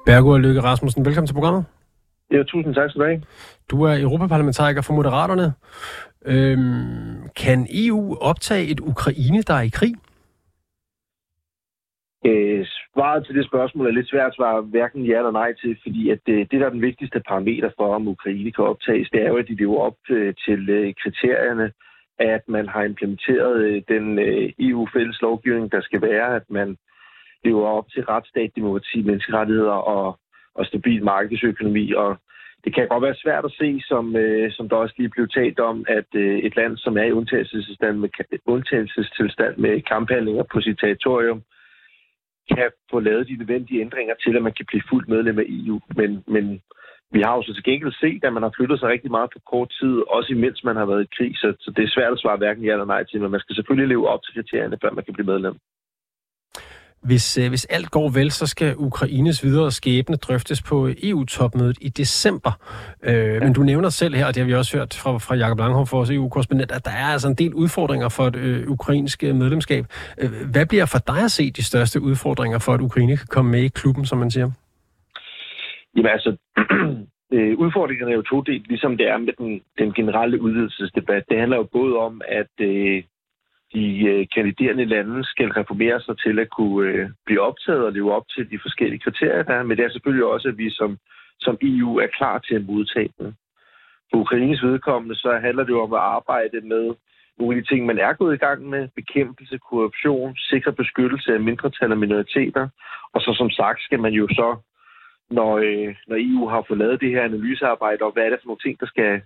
Bergo 0.06 0.30
og 0.30 0.40
Lykke 0.40 0.62
Rasmussen, 0.62 1.04
velkommen 1.04 1.26
til 1.26 1.34
programmet. 1.34 1.64
Ja, 2.30 2.42
tusind 2.42 2.74
tak 2.74 2.90
skal 2.90 3.00
du 3.00 3.06
have. 3.06 3.22
Du 3.70 3.82
er 3.82 4.02
europaparlamentariker 4.02 4.82
for 4.82 4.94
Moderaterne. 4.94 5.52
Øhm, 6.24 7.28
kan 7.36 7.66
EU 7.70 8.16
optage 8.20 8.66
et 8.66 8.80
Ukraine, 8.80 9.42
der 9.42 9.54
er 9.54 9.60
i 9.60 9.68
krig? 9.68 9.94
Svaret 12.94 13.26
til 13.26 13.34
det 13.34 13.46
spørgsmål 13.46 13.86
er 13.86 13.90
lidt 13.90 14.08
svært 14.08 14.26
at 14.26 14.34
svare 14.36 14.62
hverken 14.62 15.04
ja 15.04 15.16
eller 15.16 15.30
nej 15.30 15.52
til, 15.52 15.76
fordi 15.82 16.10
at 16.10 16.20
det, 16.26 16.50
det, 16.50 16.60
der 16.60 16.66
er 16.66 16.70
den 16.70 16.82
vigtigste 16.82 17.20
parameter 17.28 17.70
for, 17.78 17.94
om 17.94 18.08
Ukraine 18.08 18.52
kan 18.52 18.64
optages, 18.64 19.08
det 19.12 19.22
er 19.22 19.28
jo, 19.28 19.36
at 19.36 19.48
de 19.48 19.54
lever 19.54 19.78
op 19.78 19.96
øh, 20.10 20.34
til 20.44 20.70
øh, 20.70 20.94
kriterierne, 21.02 21.72
at 22.18 22.42
man 22.48 22.68
har 22.68 22.82
implementeret 22.82 23.84
den 23.88 24.18
EU-fælles 24.58 25.20
lovgivning, 25.22 25.72
der 25.72 25.80
skal 25.80 26.02
være, 26.02 26.36
at 26.36 26.42
man 26.50 26.76
lever 27.44 27.66
op 27.68 27.88
til 27.90 28.04
retsstat, 28.04 28.50
demokrati, 28.56 29.02
menneskerettigheder 29.02 29.78
og, 29.94 30.18
og 30.54 30.66
stabil 30.66 31.04
markedsøkonomi. 31.04 31.92
Og 31.92 32.16
det 32.64 32.74
kan 32.74 32.88
godt 32.88 33.02
være 33.02 33.22
svært 33.24 33.44
at 33.44 33.56
se, 33.60 33.82
som, 33.84 34.16
øh, 34.16 34.52
som 34.52 34.68
der 34.68 34.76
også 34.76 34.94
lige 34.98 35.08
blev 35.08 35.28
talt 35.28 35.60
om, 35.60 35.84
at 35.88 36.08
øh, 36.14 36.38
et 36.38 36.56
land, 36.56 36.76
som 36.76 36.98
er 36.98 37.02
i 37.02 37.12
undtagelsestilstand 37.12 37.98
med, 37.98 38.08
undtagelsestilstand 38.46 39.56
med 39.56 39.82
kamphandlinger 39.82 40.42
på 40.52 40.60
sit 40.60 40.78
territorium, 40.78 41.42
kan 42.54 42.70
få 42.90 43.00
lavet 43.00 43.28
de 43.28 43.36
nødvendige 43.36 43.80
ændringer 43.80 44.14
til, 44.14 44.36
at 44.36 44.42
man 44.42 44.52
kan 44.52 44.66
blive 44.68 44.82
fuldt 44.90 45.08
medlem 45.08 45.38
af 45.38 45.46
EU. 45.48 45.80
Men, 45.96 46.24
men 46.26 46.62
vi 47.14 47.20
har 47.20 47.34
jo 47.36 47.42
så 47.42 47.54
til 47.54 47.64
gengæld 47.64 47.92
set, 47.92 48.24
at 48.24 48.32
man 48.32 48.42
har 48.42 48.52
flyttet 48.56 48.78
sig 48.80 48.88
rigtig 48.88 49.10
meget 49.10 49.30
på 49.32 49.40
kort 49.52 49.70
tid, 49.80 49.94
også 50.16 50.32
imens 50.32 50.64
man 50.64 50.76
har 50.76 50.86
været 50.86 51.04
i 51.04 51.14
krig, 51.16 51.32
så, 51.36 51.48
så 51.60 51.70
det 51.76 51.84
er 51.84 51.94
svært 51.96 52.12
at 52.12 52.22
svare 52.22 52.36
hverken 52.36 52.64
ja 52.64 52.72
eller 52.72 52.84
nej 52.84 53.04
til, 53.04 53.20
men 53.20 53.30
man 53.30 53.40
skal 53.40 53.54
selvfølgelig 53.56 53.88
leve 53.88 54.08
op 54.08 54.22
til 54.22 54.34
kriterierne, 54.34 54.78
før 54.82 54.90
man 54.90 55.04
kan 55.04 55.14
blive 55.14 55.30
medlem. 55.32 55.56
Hvis, 57.02 57.38
øh, 57.38 57.48
hvis 57.48 57.64
alt 57.64 57.90
går 57.90 58.08
vel, 58.08 58.30
så 58.30 58.46
skal 58.46 58.74
Ukraines 58.76 59.44
videre 59.44 59.70
skæbne 59.70 60.16
drøftes 60.16 60.62
på 60.62 60.88
EU-topmødet 61.02 61.78
i 61.80 61.88
december. 61.88 62.52
Øh, 63.02 63.14
ja. 63.14 63.40
Men 63.40 63.52
du 63.52 63.62
nævner 63.62 63.88
selv 63.88 64.14
her, 64.14 64.26
og 64.26 64.34
det 64.34 64.40
har 64.42 64.46
vi 64.46 64.54
også 64.54 64.76
hørt 64.78 65.00
fra, 65.02 65.18
fra 65.18 65.34
Jakob 65.34 65.58
Langhoff, 65.58 65.92
vores 65.92 66.10
EU-korrespondent, 66.10 66.72
at 66.72 66.84
der 66.84 66.90
er 66.90 67.06
altså 67.12 67.28
en 67.28 67.34
del 67.34 67.54
udfordringer 67.54 68.08
for 68.08 68.26
et 68.26 68.36
øh, 68.36 68.68
ukrainsk 68.68 69.22
medlemskab. 69.22 69.84
Øh, 70.20 70.30
hvad 70.52 70.66
bliver 70.66 70.86
for 70.86 70.98
dig 70.98 71.24
at 71.24 71.30
se 71.30 71.50
de 71.50 71.64
største 71.64 72.00
udfordringer 72.00 72.58
for, 72.58 72.72
at 72.72 72.80
Ukraine 72.80 73.16
kan 73.16 73.26
komme 73.30 73.50
med 73.50 73.62
i 73.62 73.68
klubben, 73.68 74.04
som 74.04 74.18
man 74.18 74.30
siger? 74.30 74.50
Jamen 75.96 76.10
altså, 76.10 76.36
øh, 77.34 77.58
udfordringerne 77.58 78.12
er 78.12 78.16
jo 78.16 78.22
to 78.22 78.40
del, 78.40 78.62
ligesom 78.68 78.96
det 78.96 79.06
er 79.08 79.18
med 79.18 79.32
den, 79.38 79.60
den 79.78 79.92
generelle 79.92 80.42
udvidelsesdebat. 80.42 81.22
Det 81.28 81.38
handler 81.38 81.56
jo 81.56 81.66
både 81.72 81.96
om, 81.96 82.20
at 82.28 82.54
øh, 82.60 83.02
de 83.74 83.86
øh, 84.10 84.26
kandiderende 84.34 84.84
lande 84.84 85.24
skal 85.24 85.48
reformere 85.48 86.00
sig 86.00 86.18
til 86.18 86.38
at 86.38 86.50
kunne 86.50 86.88
øh, 86.88 87.08
blive 87.26 87.40
optaget 87.40 87.84
og 87.84 87.92
leve 87.92 88.14
op 88.14 88.26
til 88.34 88.50
de 88.50 88.58
forskellige 88.62 89.00
kriterier, 89.00 89.42
der 89.42 89.54
er. 89.54 89.62
Men 89.62 89.76
det 89.76 89.84
er 89.84 89.90
selvfølgelig 89.90 90.24
også, 90.24 90.48
at 90.48 90.58
vi 90.58 90.70
som, 90.70 90.98
som 91.40 91.58
EU 91.62 91.98
er 91.98 92.06
klar 92.18 92.38
til 92.38 92.54
at 92.54 92.66
modtage 92.66 93.12
dem. 93.18 93.34
For 94.10 94.18
Ukraines 94.18 94.62
vedkommende, 94.62 95.14
så 95.14 95.38
handler 95.42 95.64
det 95.64 95.70
jo 95.70 95.82
om 95.82 95.92
at 95.92 96.00
arbejde 96.00 96.60
med 96.60 96.94
nogle 97.38 97.56
af 97.56 97.62
de 97.62 97.68
ting, 97.68 97.86
man 97.86 97.98
er 97.98 98.12
gået 98.12 98.34
i 98.34 98.44
gang 98.46 98.68
med. 98.68 98.88
Bekæmpelse, 98.96 99.58
korruption, 99.58 100.36
sikker 100.36 100.70
beskyttelse 100.70 101.34
af 101.34 101.40
mindretal 101.40 101.92
og 101.92 101.98
minoriteter. 101.98 102.68
Og 103.14 103.20
så 103.20 103.34
som 103.38 103.50
sagt 103.50 103.80
skal 103.82 104.00
man 104.00 104.12
jo 104.12 104.28
så, 104.28 104.56
når, 105.30 105.58
øh, 105.58 105.94
når 106.08 106.16
EU 106.18 106.48
har 106.48 106.64
fået 106.68 106.78
lavet 106.78 107.00
det 107.00 107.10
her 107.10 107.22
analysearbejde, 107.22 108.04
og 108.04 108.12
hvad 108.12 108.22
er 108.22 108.30
det 108.30 108.38
for 108.40 108.46
nogle 108.46 108.64
ting, 108.64 108.80
der 108.80 108.86
skal 108.86 109.22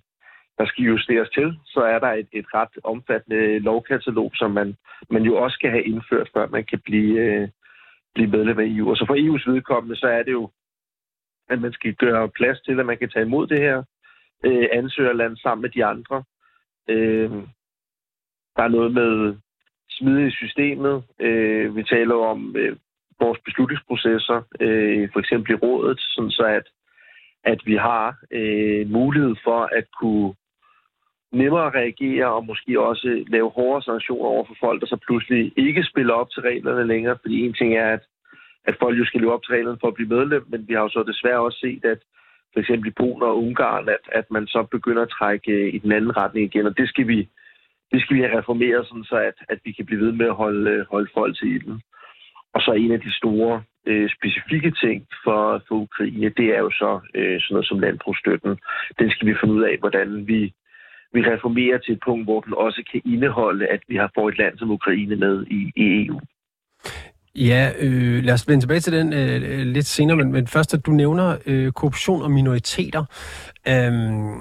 der 0.59 0.67
skal 0.67 0.85
justeres 0.85 1.29
til, 1.31 1.59
så 1.67 1.81
er 1.81 1.99
der 1.99 2.13
et, 2.13 2.29
et 2.33 2.47
ret 2.55 2.75
omfattende 2.85 3.59
lovkatalog, 3.59 4.31
som 4.35 4.51
man, 4.51 4.77
man 5.11 5.23
jo 5.23 5.37
også 5.37 5.55
skal 5.55 5.71
have 5.71 5.85
indført, 5.85 6.31
før 6.35 6.47
man 6.49 6.65
kan 6.65 6.81
blive, 6.85 7.21
øh, 7.21 7.49
blive 8.15 8.31
medlem 8.31 8.59
af 8.59 8.65
EU. 8.67 8.91
Og 8.91 8.97
så 8.97 9.05
for 9.07 9.15
EU's 9.15 9.51
vedkommende, 9.51 9.97
så 9.97 10.07
er 10.07 10.23
det 10.23 10.33
jo, 10.33 10.51
at 11.49 11.61
man 11.61 11.73
skal 11.73 11.95
gøre 11.95 12.29
plads 12.29 12.61
til, 12.61 12.81
at 12.81 12.87
man 12.87 12.99
kan 12.99 13.09
tage 13.09 13.27
imod 13.27 13.47
det 13.47 13.59
her 13.59 13.83
øh, 14.45 14.69
ansøgerland 14.73 15.37
sammen 15.37 15.63
med 15.63 15.71
de 15.71 15.85
andre. 15.85 16.25
Øh, 16.89 17.31
der 18.57 18.63
er 18.63 18.69
noget 18.69 18.95
med 18.95 19.37
smide 19.91 20.27
i 20.27 20.31
systemet. 20.31 21.05
Øh, 21.21 21.77
vi 21.77 21.83
taler 21.83 22.15
om 22.15 22.57
øh, 22.57 22.77
vores 23.21 23.41
beslutningsprocesser, 23.45 24.43
øh, 24.61 25.09
for 25.13 25.21
eksempel 25.21 25.53
i 25.53 25.55
rådet, 25.55 26.01
sådan 26.01 26.31
så 26.31 26.45
at, 26.45 26.67
at 27.45 27.61
vi 27.65 27.77
har 27.77 28.17
øh, 28.31 28.91
mulighed 28.91 29.35
for 29.45 29.61
at 29.79 29.87
kunne 30.01 30.35
nemmere 31.35 31.71
reagere 31.81 32.27
og 32.37 32.47
måske 32.47 32.81
også 32.81 33.25
lave 33.29 33.51
hårdere 33.51 33.83
sanktioner 33.83 34.29
over 34.35 34.45
for 34.45 34.57
folk, 34.61 34.81
der 34.81 34.87
så 34.87 34.99
pludselig 35.07 35.53
ikke 35.57 35.85
spiller 35.85 36.15
op 36.15 36.31
til 36.31 36.43
reglerne 36.43 36.87
længere. 36.87 37.17
Fordi 37.23 37.47
en 37.47 37.55
ting 37.55 37.75
er, 37.75 37.91
at, 37.93 38.03
at 38.65 38.77
folk 38.83 38.99
jo 38.99 39.05
skal 39.05 39.21
leve 39.21 39.33
op 39.33 39.43
til 39.43 39.55
reglerne 39.55 39.79
for 39.81 39.89
at 39.89 39.95
blive 39.95 40.09
medlem, 40.09 40.45
men 40.49 40.69
vi 40.69 40.75
har 40.75 40.83
jo 40.83 40.89
så 40.89 41.03
desværre 41.07 41.41
også 41.41 41.59
set, 41.59 41.85
at 41.85 42.01
for 42.53 42.61
eksempel 42.61 42.89
i 42.89 42.99
Polen 43.01 43.23
og 43.23 43.39
Ungarn, 43.43 43.89
at, 43.89 44.05
at 44.13 44.27
man 44.31 44.47
så 44.47 44.63
begynder 44.71 45.03
at 45.03 45.15
trække 45.19 45.53
øh, 45.53 45.75
i 45.75 45.79
den 45.79 45.93
anden 45.93 46.17
retning 46.17 46.45
igen, 46.47 46.67
og 46.67 46.79
det 46.79 46.89
skal 46.89 47.09
vi, 47.09 47.29
det 47.93 48.01
skal 48.03 48.17
vi 48.17 48.23
have 48.23 48.39
reformeret, 48.39 48.87
sådan 48.87 49.05
så 49.05 49.17
at, 49.17 49.39
at 49.49 49.59
vi 49.65 49.73
kan 49.73 49.87
blive 49.87 50.01
ved 50.01 50.13
med 50.13 50.27
at 50.27 50.35
holde, 50.35 50.71
øh, 50.71 50.87
holde 50.91 51.11
folk 51.15 51.37
til 51.37 51.49
ilden. 51.55 51.83
Og 52.55 52.61
så 52.61 52.73
en 52.73 52.93
af 52.93 53.01
de 53.01 53.13
store 53.13 53.63
øh, 53.87 54.11
specifikke 54.17 54.71
ting 54.71 55.07
for, 55.25 55.63
for 55.69 55.75
Ukraine, 55.75 56.29
det 56.29 56.47
er 56.57 56.59
jo 56.59 56.71
så 56.71 57.01
øh, 57.15 57.41
sådan 57.41 57.55
noget 57.55 57.69
som 57.69 57.79
landbrugsstøtten. 57.79 58.59
Den 58.99 59.11
skal 59.11 59.29
vi 59.29 59.35
finde 59.41 59.55
ud 59.55 59.63
af, 59.63 59.77
hvordan 59.79 60.27
vi, 60.27 60.53
vi 61.15 61.21
reformerer 61.21 61.79
til 61.79 61.93
et 61.93 62.01
punkt, 62.07 62.25
hvor 62.27 62.41
den 62.41 62.55
også 62.57 62.83
kan 62.93 63.01
indeholde, 63.05 63.67
at 63.67 63.81
vi 63.89 63.97
har 63.97 64.11
fået 64.15 64.33
et 64.33 64.39
land 64.39 64.59
som 64.59 64.71
Ukraine 64.71 65.17
med 65.17 65.47
i, 65.47 65.73
i 65.77 66.07
EU. 66.07 66.21
Ja, 67.37 67.71
øh, 67.81 68.25
lad 68.25 68.35
os 68.35 68.49
vende 68.49 68.63
tilbage 68.63 68.81
til 68.81 68.93
den 68.93 69.13
øh, 69.13 69.35
øh, 69.35 69.67
lidt 69.67 69.87
senere, 69.87 70.17
men, 70.17 70.33
men 70.33 70.47
først, 70.47 70.75
at 70.75 70.87
du 70.87 70.91
nævner 70.91 71.37
øh, 71.47 71.73
korruption 71.73 72.23
og 72.23 72.31
minoriteter. 72.31 73.05
Øhm, 73.69 74.41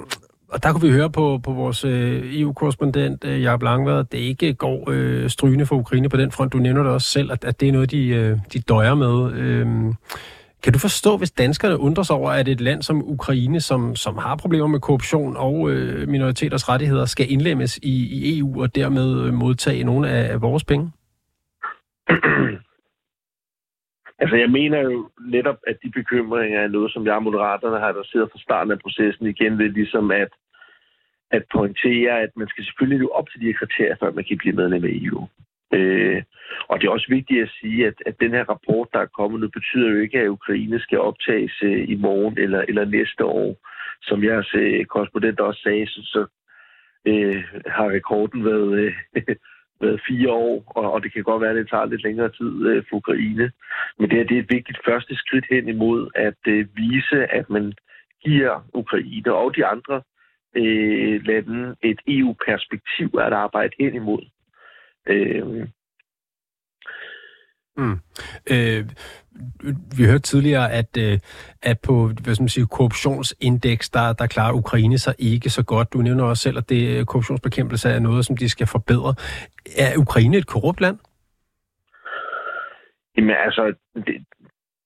og 0.50 0.64
der 0.64 0.72
kunne 0.72 0.88
vi 0.88 0.94
høre 0.94 1.10
på, 1.10 1.40
på 1.44 1.52
vores 1.52 1.86
øh, 1.86 2.40
EU-korrespondent, 2.40 3.26
øh, 3.26 3.44
Jacob 3.44 3.62
Langvad, 3.62 4.00
at 4.00 4.12
det 4.12 4.18
ikke 4.18 4.54
går 4.54 4.90
øh, 4.90 5.30
strygende 5.30 5.66
for 5.66 5.76
Ukraine 5.76 6.10
på 6.10 6.18
den 6.18 6.32
front. 6.32 6.54
Du 6.54 6.58
nævner 6.58 6.84
det 6.84 6.92
også 6.92 7.08
selv, 7.08 7.32
at, 7.32 7.44
at 7.44 7.60
det 7.60 7.68
er 7.68 7.72
noget, 7.72 7.92
de, 7.92 8.08
øh, 8.08 8.38
de 8.54 8.60
døjer 8.60 8.96
med. 8.96 9.34
Øh, 9.34 9.68
kan 10.64 10.74
du 10.74 10.80
forstå, 10.80 11.18
hvis 11.18 11.32
danskerne 11.32 11.80
undrer 11.80 12.04
sig 12.04 12.16
over, 12.16 12.32
at 12.32 12.48
et 12.48 12.62
land 12.62 12.82
som 12.82 13.04
Ukraine, 13.16 13.60
som, 13.62 13.96
som 13.96 14.18
har 14.18 14.36
problemer 14.36 14.68
med 14.68 14.80
korruption 14.80 15.38
og 15.38 15.72
øh, 15.72 16.08
minoriteters 16.08 16.70
rettigheder, 16.70 17.06
skal 17.06 17.32
indlemmes 17.32 17.78
i, 17.78 17.96
i 18.18 18.40
EU 18.40 18.62
og 18.62 18.76
dermed 18.76 19.26
øh, 19.26 19.34
modtage 19.34 19.84
nogle 19.84 20.10
af, 20.10 20.34
af 20.34 20.42
vores 20.42 20.64
penge? 20.64 20.92
Altså, 24.20 24.36
jeg 24.36 24.50
mener 24.50 24.80
jo 24.80 25.10
netop, 25.36 25.60
at 25.68 25.78
de 25.84 25.92
bekymringer 25.92 26.60
er 26.60 26.68
noget, 26.68 26.94
som 26.94 27.06
jeg 27.06 27.16
og 27.16 27.24
Moderaterne 27.24 27.80
har 27.80 27.88
adresseret 27.88 28.30
fra 28.32 28.40
starten 28.40 28.72
af 28.72 28.80
processen 28.80 29.26
igen 29.28 29.58
ved 29.58 29.70
ligesom 29.70 30.12
at, 30.12 30.32
at 31.32 31.44
pointere, 31.56 32.22
at 32.22 32.30
man 32.36 32.48
skal 32.48 32.64
selvfølgelig 32.66 33.00
jo 33.00 33.10
op 33.10 33.28
til 33.30 33.42
de 33.42 33.46
her 33.46 33.54
kriterier, 33.54 33.96
før 34.00 34.12
man 34.12 34.24
kan 34.24 34.38
blive 34.38 34.56
medlem 34.56 34.84
af 34.84 34.90
EU. 34.92 35.28
Øh, 35.74 36.24
og 36.70 36.82
det 36.82 36.88
er 36.88 36.92
også 36.92 37.10
vigtigt 37.10 37.44
at 37.44 37.52
sige, 37.62 37.88
at, 37.88 37.94
at 38.06 38.16
den 38.20 38.32
her 38.32 38.44
rapport, 38.44 38.88
der 38.94 39.00
er 39.00 39.16
kommet 39.20 39.40
nu, 39.42 39.48
betyder 39.48 39.90
jo 39.92 40.00
ikke, 40.00 40.20
at 40.20 40.28
Ukraine 40.28 40.80
skal 40.80 41.00
optages 41.00 41.54
øh, 41.64 41.90
i 41.90 41.96
morgen 41.96 42.38
eller, 42.38 42.62
eller 42.68 42.86
næste 42.86 43.26
år. 43.26 43.58
Som 44.02 44.24
jeres 44.24 44.54
øh, 44.56 44.86
korrespondent 44.86 45.40
også 45.40 45.62
sagde, 45.62 45.88
så, 45.88 46.02
så 46.04 46.26
øh, 47.08 47.44
har 47.68 47.90
rekorden 47.90 48.46
været, 48.46 48.80
øh, 48.80 48.94
været 49.82 50.02
fire 50.08 50.32
år, 50.32 50.72
og, 50.76 50.92
og 50.94 51.04
det 51.04 51.14
kan 51.14 51.24
godt 51.24 51.42
være, 51.42 51.50
at 51.50 51.56
det 51.56 51.70
tager 51.70 51.86
lidt 51.86 52.04
længere 52.04 52.30
tid 52.30 52.68
øh, 52.68 52.84
for 52.90 52.96
Ukraine. 52.98 53.52
Men 54.00 54.10
det, 54.10 54.18
her, 54.18 54.26
det 54.26 54.38
er 54.38 54.42
et 54.42 54.54
vigtigt 54.58 54.80
første 54.86 55.16
skridt 55.16 55.46
hen 55.50 55.68
imod 55.68 56.10
at 56.16 56.42
øh, 56.48 56.68
vise, 56.76 57.32
at 57.32 57.50
man 57.50 57.74
giver 58.26 58.70
Ukraine 58.74 59.34
og 59.34 59.56
de 59.56 59.66
andre 59.66 60.02
øh, 60.56 61.26
lande 61.26 61.76
et 61.82 62.00
EU-perspektiv 62.08 63.10
at 63.20 63.34
arbejde 63.34 63.74
hen 63.80 63.96
imod. 63.96 64.24
Øh, 65.08 65.68
Mm. 67.78 68.00
Øh, 68.52 68.86
vi 69.98 70.04
hørte 70.06 70.20
tidligere, 70.20 70.72
at, 70.72 70.98
øh, 70.98 71.20
at 71.62 71.78
på 71.88 72.08
hvad 72.24 72.36
skal 72.36 72.44
man 72.44 72.50
sige, 72.50 72.68
korruptionsindeks, 72.68 73.90
der, 73.90 74.14
der 74.14 74.28
klarer 74.28 74.54
Ukraine 74.54 74.98
sig 74.98 75.16
ikke 75.20 75.50
så 75.50 75.64
godt. 75.64 75.94
Du 75.94 75.98
nævner 75.98 76.24
også 76.24 76.44
selv, 76.44 76.58
at 76.58 76.70
det 76.70 77.00
øh, 77.00 77.06
korruptionsbekæmpelse 77.06 77.90
er 77.90 78.00
noget, 78.00 78.26
som 78.26 78.38
de 78.38 78.50
skal 78.50 78.68
forbedre. 78.68 79.16
Er 79.78 79.98
Ukraine 79.98 80.38
et 80.38 80.48
korrupt 80.48 80.82
land? 80.82 80.98
Jamen 83.18 83.36
altså, 83.46 83.74
det, 83.96 84.16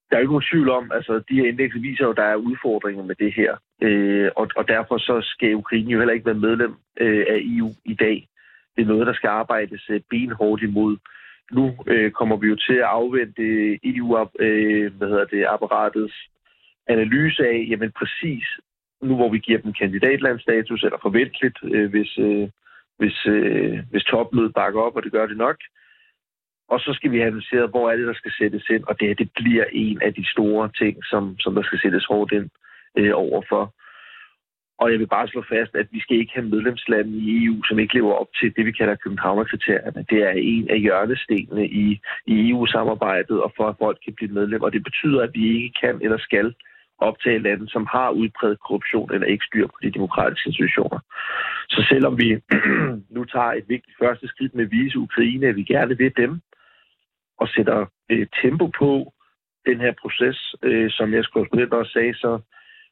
der 0.10 0.16
er 0.16 0.20
jo 0.20 0.26
ikke 0.26 0.34
nogen 0.34 0.50
tvivl 0.52 0.70
om, 0.70 0.92
altså 0.94 1.14
de 1.30 1.36
her 1.36 1.48
indekser 1.48 1.80
viser 1.80 2.04
jo, 2.04 2.12
at 2.12 2.18
der 2.18 2.24
er 2.24 2.36
udfordringer 2.36 3.04
med 3.04 3.16
det 3.16 3.34
her. 3.34 3.52
Øh, 3.82 4.30
og, 4.36 4.48
og 4.56 4.68
derfor 4.68 4.98
så 4.98 5.22
skal 5.24 5.56
Ukraine 5.56 5.92
jo 5.92 6.00
heller 6.00 6.14
ikke 6.14 6.26
være 6.26 6.44
medlem 6.48 6.74
øh, 7.00 7.26
af 7.30 7.40
EU 7.42 7.70
i 7.86 7.94
dag. 7.94 8.28
Det 8.78 8.84
er 8.84 8.88
noget, 8.88 9.08
der 9.08 9.14
skal 9.14 9.28
arbejdes 9.28 9.90
øh, 9.90 10.02
benhårdt 10.10 10.64
imod 10.64 10.98
nu 11.52 11.76
øh, 11.88 12.12
kommer 12.12 12.38
vi 12.38 12.48
jo 12.48 12.56
til 12.56 12.74
at 12.74 12.92
afvente 13.00 13.44
EU 13.84 14.28
øh, 14.40 14.94
hvad 14.98 15.08
hedder 15.08 15.26
det, 15.26 15.46
apparatets 15.50 16.14
analyse 16.88 17.48
af, 17.48 17.66
jamen 17.70 17.92
præcis 17.92 18.46
nu 19.02 19.16
hvor 19.16 19.30
vi 19.30 19.40
giver 19.40 19.60
dem 19.60 19.74
kandidatlandstatus, 19.74 20.84
eller 20.84 20.98
forventeligt, 21.02 21.58
øh, 21.64 21.90
hvis, 21.90 22.18
øh, 22.18 22.50
hvis, 22.98 23.26
øh, 23.26 23.80
hvis 23.92 24.04
topmødet 24.04 24.54
bakker 24.54 24.82
op, 24.82 24.96
og 24.96 25.04
det 25.04 25.12
gør 25.12 25.26
det 25.26 25.38
nok. 25.38 25.58
Og 26.70 26.80
så 26.80 26.94
skal 26.94 27.12
vi 27.12 27.18
have 27.18 27.28
analyseret, 27.28 27.70
hvor 27.70 27.92
er 27.92 27.96
det, 27.96 28.08
der 28.08 28.14
skal 28.14 28.32
sættes 28.40 28.70
ind, 28.70 28.84
og 28.84 29.00
det, 29.00 29.20
det 29.20 29.30
bliver 29.36 29.66
en 29.72 30.02
af 30.02 30.14
de 30.14 30.26
store 30.32 30.70
ting, 30.78 31.06
som, 31.06 31.40
som 31.40 31.56
der 31.56 31.64
skal 31.64 31.80
sættes 31.80 32.06
hårdt 32.06 32.32
ind 32.32 32.50
øh, 32.98 33.12
overfor. 33.16 33.74
Og 34.80 34.92
jeg 34.92 35.00
vil 35.00 35.08
bare 35.08 35.28
slå 35.28 35.44
fast, 35.50 35.76
at 35.76 35.88
vi 35.92 36.00
skal 36.00 36.18
ikke 36.18 36.34
have 36.36 36.50
medlemslande 36.50 37.18
i 37.18 37.46
EU, 37.46 37.64
som 37.64 37.80
ikke 37.80 37.94
lever 37.94 38.14
op 38.14 38.28
til 38.40 38.56
det, 38.56 38.66
vi 38.66 38.72
kalder 38.72 38.96
Københavnerkriterierne. 38.96 40.06
Det 40.10 40.20
er 40.24 40.34
en 40.54 40.70
af 40.70 40.80
hjørnestenene 40.80 41.68
i, 41.68 42.00
i 42.28 42.50
EU-samarbejdet, 42.50 43.42
og 43.42 43.54
for 43.58 43.68
at 43.68 43.76
folk 43.80 43.98
kan 44.06 44.14
blive 44.14 44.34
medlem. 44.34 44.62
Og 44.62 44.74
det 44.74 44.84
betyder, 44.84 45.22
at 45.22 45.32
vi 45.34 45.64
ikke 45.64 45.80
kan 45.82 46.00
eller 46.02 46.18
skal 46.18 46.56
optage 46.98 47.40
lande, 47.40 47.70
som 47.70 47.88
har 47.92 48.10
udbredt 48.10 48.60
korruption 48.68 49.14
eller 49.14 49.28
ikke 49.28 49.46
styr 49.46 49.68
på 49.68 49.78
de 49.84 49.92
demokratiske 49.92 50.48
institutioner. 50.48 51.00
Så 51.70 51.86
selvom 51.90 52.18
vi 52.18 52.30
nu 53.16 53.24
tager 53.26 53.52
et 53.54 53.66
vigtigt 53.68 53.98
første 54.02 54.28
skridt 54.28 54.56
med 54.56 54.66
at 54.66 54.72
vise 54.72 55.00
Ukraine, 55.00 55.48
at 55.48 55.56
vi 55.56 55.64
gerne 55.64 55.98
vil 55.98 56.14
dem, 56.18 56.42
og 57.40 57.48
sætter 57.48 57.86
øh, 58.12 58.28
tempo 58.42 58.68
på 58.68 59.14
den 59.66 59.80
her 59.80 59.94
proces, 60.02 60.56
øh, 60.64 60.90
som 60.92 61.14
jeg 61.14 61.24
skulle 61.24 61.68
også 61.72 61.92
sagde, 61.92 62.14
så 62.14 62.40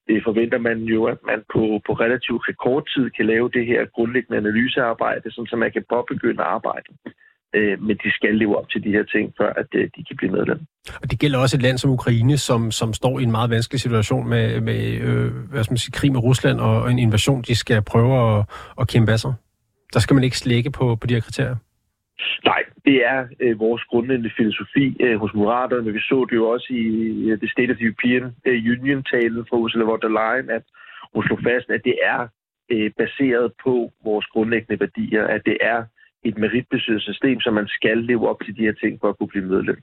det 0.07 0.23
forventer 0.27 0.59
man 0.59 0.77
jo, 0.93 0.99
at 1.13 1.17
man 1.29 1.39
på, 1.53 1.63
på 1.87 1.91
relativt 2.05 2.57
kort 2.65 2.85
tid 2.93 3.05
kan 3.17 3.25
lave 3.25 3.49
det 3.57 3.65
her 3.65 3.81
grundlæggende 3.95 4.37
analysearbejde, 4.37 5.31
så 5.31 5.55
man 5.57 5.71
kan 5.71 5.83
påbegynde 5.93 6.43
arbejdet. 6.43 6.95
Øh, 7.55 7.81
men 7.81 7.95
de 8.03 8.11
skal 8.11 8.35
leve 8.35 8.57
op 8.57 8.69
til 8.69 8.83
de 8.83 8.91
her 8.91 9.03
ting, 9.03 9.33
før 9.39 9.53
at 9.53 9.67
øh, 9.73 9.83
de 9.95 10.03
kan 10.07 10.15
blive 10.17 10.31
medlem. 10.31 10.59
Og 11.01 11.11
det 11.11 11.19
gælder 11.19 11.39
også 11.39 11.57
et 11.57 11.61
land 11.61 11.77
som 11.77 11.91
Ukraine, 11.91 12.37
som, 12.37 12.71
som 12.71 12.93
står 12.93 13.19
i 13.19 13.23
en 13.23 13.31
meget 13.31 13.49
vanskelig 13.49 13.81
situation 13.81 14.29
med, 14.29 14.61
med 14.61 14.81
øh, 15.07 15.31
hvad 15.51 15.63
skal 15.63 15.71
man 15.71 15.77
sige, 15.77 15.91
krig 15.91 16.11
med 16.11 16.23
Rusland 16.23 16.59
og 16.59 16.91
en 16.91 16.99
invasion, 16.99 17.41
de 17.41 17.55
skal 17.55 17.81
prøve 17.81 18.37
at, 18.39 18.45
at 18.79 18.87
kæmpe 18.87 19.11
af 19.11 19.19
sig. 19.19 19.33
Der 19.93 19.99
skal 19.99 20.13
man 20.13 20.23
ikke 20.23 20.37
slække 20.37 20.71
på, 20.71 20.95
på 20.95 21.07
de 21.07 21.13
her 21.13 21.21
kriterier. 21.21 21.55
Nej, 22.45 22.63
det 22.85 23.05
er 23.05 23.27
øh, 23.39 23.59
vores 23.59 23.83
grundlæggende 23.83 24.31
filosofi 24.37 24.97
øh, 24.99 25.17
hos 25.19 25.33
Moderaterne. 25.33 25.93
Vi 25.93 25.99
så 25.99 26.27
det 26.29 26.35
jo 26.35 26.49
også 26.49 26.67
i 26.69 26.85
øh, 27.29 27.37
The 27.37 27.49
State 27.49 27.71
of 27.71 27.77
the 27.77 27.85
European 27.85 28.35
øh, 28.45 28.57
Union-talen 28.73 29.45
fra 29.49 29.57
Ursula 29.57 29.83
von 29.83 29.99
der 30.01 30.15
Leyen, 30.19 30.49
at 30.49 30.63
hun 31.13 31.23
slog 31.23 31.39
fast, 31.43 31.69
at 31.69 31.81
det 31.83 31.97
er 32.03 32.27
øh, 32.71 32.91
baseret 32.97 33.51
på 33.63 33.91
vores 34.03 34.25
grundlæggende 34.25 34.79
værdier, 34.79 35.23
at 35.27 35.41
det 35.45 35.57
er 35.61 35.83
et 36.23 36.37
meritbaseret 36.37 37.01
system, 37.01 37.39
så 37.41 37.51
man 37.51 37.67
skal 37.67 37.97
leve 37.97 38.29
op 38.29 38.39
til 38.45 38.57
de 38.57 38.65
her 38.65 38.73
ting 38.73 38.99
for 39.01 39.09
at 39.09 39.17
kunne 39.17 39.33
blive 39.33 39.45
medlem. 39.45 39.79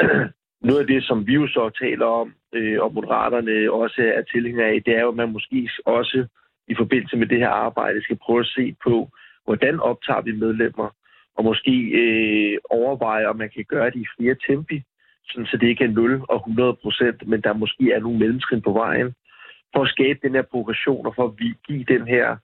Noget 0.68 0.80
af 0.80 0.86
det, 0.86 1.04
som 1.04 1.26
vi 1.26 1.34
jo 1.34 1.46
så 1.46 1.70
taler 1.82 2.06
om, 2.06 2.34
øh, 2.54 2.82
og 2.82 2.94
Moderaterne 2.94 3.72
også 3.72 4.12
er 4.16 4.22
tilhængere 4.22 4.68
af, 4.68 4.82
det 4.86 4.96
er 4.96 5.00
jo, 5.00 5.08
at 5.08 5.16
man 5.16 5.32
måske 5.32 5.70
også 5.86 6.26
i 6.68 6.74
forbindelse 6.74 7.16
med 7.16 7.26
det 7.26 7.38
her 7.38 7.48
arbejde 7.48 8.02
skal 8.02 8.18
prøve 8.24 8.40
at 8.40 8.52
se 8.56 8.76
på, 8.84 9.08
hvordan 9.44 9.80
optager 9.80 10.20
vi 10.20 10.32
medlemmer, 10.32 10.88
og 11.40 11.44
måske 11.44 11.74
øh, 12.02 12.58
overveje, 12.70 13.26
om 13.26 13.36
man 13.36 13.50
kan 13.54 13.64
gøre 13.68 13.90
det 13.90 14.00
i 14.00 14.12
flere 14.16 14.36
tempi, 14.46 14.82
sådan 15.28 15.46
så 15.46 15.56
det 15.56 15.68
ikke 15.68 15.84
er 15.84 15.88
0 15.88 16.24
og 16.28 16.36
100 16.36 16.74
procent, 16.82 17.28
men 17.28 17.40
der 17.40 17.52
måske 17.52 17.92
er 17.92 18.00
nogle 18.00 18.18
mellemtrin 18.18 18.62
på 18.62 18.72
vejen, 18.72 19.14
for 19.72 19.82
at 19.82 19.88
skabe 19.88 20.18
den 20.22 20.34
her 20.34 20.42
progression 20.42 21.06
og 21.06 21.14
for 21.14 21.24
at 21.24 21.36
give 21.66 21.84
den 21.84 22.06
her 22.08 22.36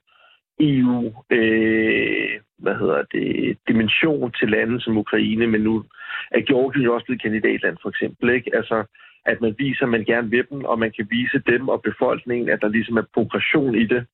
EU, 0.61 1.03
øh, 1.31 2.41
hvad 2.59 2.75
hedder 2.81 3.03
det, 3.13 3.59
dimension 3.69 4.33
til 4.33 4.49
lande 4.51 4.81
som 4.81 4.99
Ukraine, 4.99 5.47
men 5.47 5.61
nu 5.61 5.85
er 6.31 6.41
Georgien 6.41 6.85
jo 6.85 6.95
også 6.95 7.07
blevet 7.07 7.23
kandidatland 7.23 7.77
for 7.83 7.89
eksempel, 7.89 8.31
ikke? 8.31 8.51
Altså, 8.57 8.85
at 9.27 9.41
man 9.41 9.55
viser, 9.59 9.85
at 9.85 9.89
man 9.89 10.05
gerne 10.05 10.31
vil 10.31 10.45
dem, 10.51 10.65
og 10.65 10.79
man 10.79 10.93
kan 10.97 11.07
vise 11.11 11.39
dem 11.47 11.69
og 11.69 11.83
befolkningen, 11.83 12.49
at 12.49 12.61
der 12.61 12.69
ligesom 12.69 12.97
er 12.97 13.13
progression 13.15 13.75
i 13.75 13.87
det, 13.87 14.07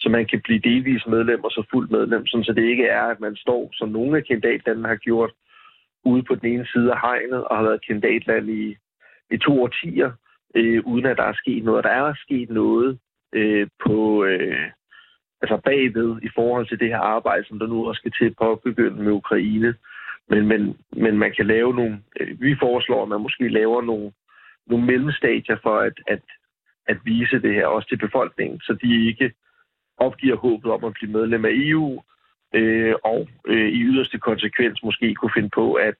så 0.00 0.08
man 0.08 0.26
kan 0.26 0.40
blive 0.40 0.60
delvis 0.60 1.06
medlem 1.06 1.44
og 1.44 1.50
så 1.50 1.66
fuldt 1.70 1.90
medlem, 1.90 2.26
sådan 2.26 2.44
så 2.44 2.52
det 2.52 2.64
ikke 2.64 2.86
er, 2.86 3.02
at 3.02 3.20
man 3.20 3.36
står, 3.36 3.70
som 3.72 3.88
nogle 3.88 4.16
af 4.16 4.24
kandidatlandene 4.24 4.88
har 4.88 4.96
gjort, 4.96 5.32
ude 6.04 6.22
på 6.22 6.34
den 6.34 6.48
ene 6.52 6.66
side 6.66 6.92
af 6.92 7.00
hegnet 7.00 7.44
og 7.44 7.56
har 7.56 7.64
været 7.64 7.86
kandidatland 7.86 8.50
i, 8.50 8.76
i 9.30 9.36
to 9.36 9.62
årtier, 9.62 10.12
øh, 10.54 10.82
uden 10.86 11.06
at 11.06 11.16
der 11.16 11.22
er 11.22 11.32
sket 11.34 11.64
noget. 11.64 11.84
Der 11.84 11.90
er 11.90 12.14
sket 12.14 12.50
noget 12.50 12.98
øh, 13.32 13.66
på, 13.86 14.24
øh, 14.24 14.70
altså 15.42 15.56
bagved 15.64 16.22
i 16.22 16.28
forhold 16.34 16.66
til 16.66 16.80
det 16.80 16.88
her 16.88 16.98
arbejde, 16.98 17.44
som 17.46 17.58
der 17.58 17.66
nu 17.66 17.88
også 17.88 17.98
skal 17.98 18.12
til 18.18 18.24
at 18.24 18.36
påbegynde 18.42 19.02
med 19.02 19.12
Ukraine. 19.12 19.74
Men, 20.28 20.46
men, 20.46 20.76
men 20.92 21.18
man 21.18 21.32
kan 21.36 21.46
lave 21.46 21.74
nogle, 21.74 22.00
øh, 22.20 22.40
vi 22.40 22.56
foreslår, 22.60 23.02
at 23.02 23.08
man 23.08 23.20
måske 23.20 23.48
laver 23.48 23.82
nogle, 23.82 24.12
nogle 24.66 24.86
mellemstadier 24.86 25.56
for 25.62 25.78
at, 25.78 25.96
at, 26.06 26.22
at 26.86 26.96
vise 27.04 27.42
det 27.42 27.54
her 27.54 27.66
også 27.66 27.88
til 27.88 27.98
befolkningen, 27.98 28.60
så 28.60 28.78
de 28.82 29.06
ikke 29.08 29.32
opgiver 29.98 30.36
håbet 30.36 30.70
om 30.70 30.84
at 30.84 30.92
blive 30.92 31.12
medlem 31.12 31.44
af 31.44 31.50
EU, 31.52 32.02
øh, 32.54 32.94
og 33.04 33.28
øh, 33.46 33.68
i 33.68 33.80
yderste 33.82 34.18
konsekvens 34.18 34.82
måske 34.82 35.14
kunne 35.14 35.36
finde 35.36 35.50
på 35.54 35.74
at, 35.74 35.98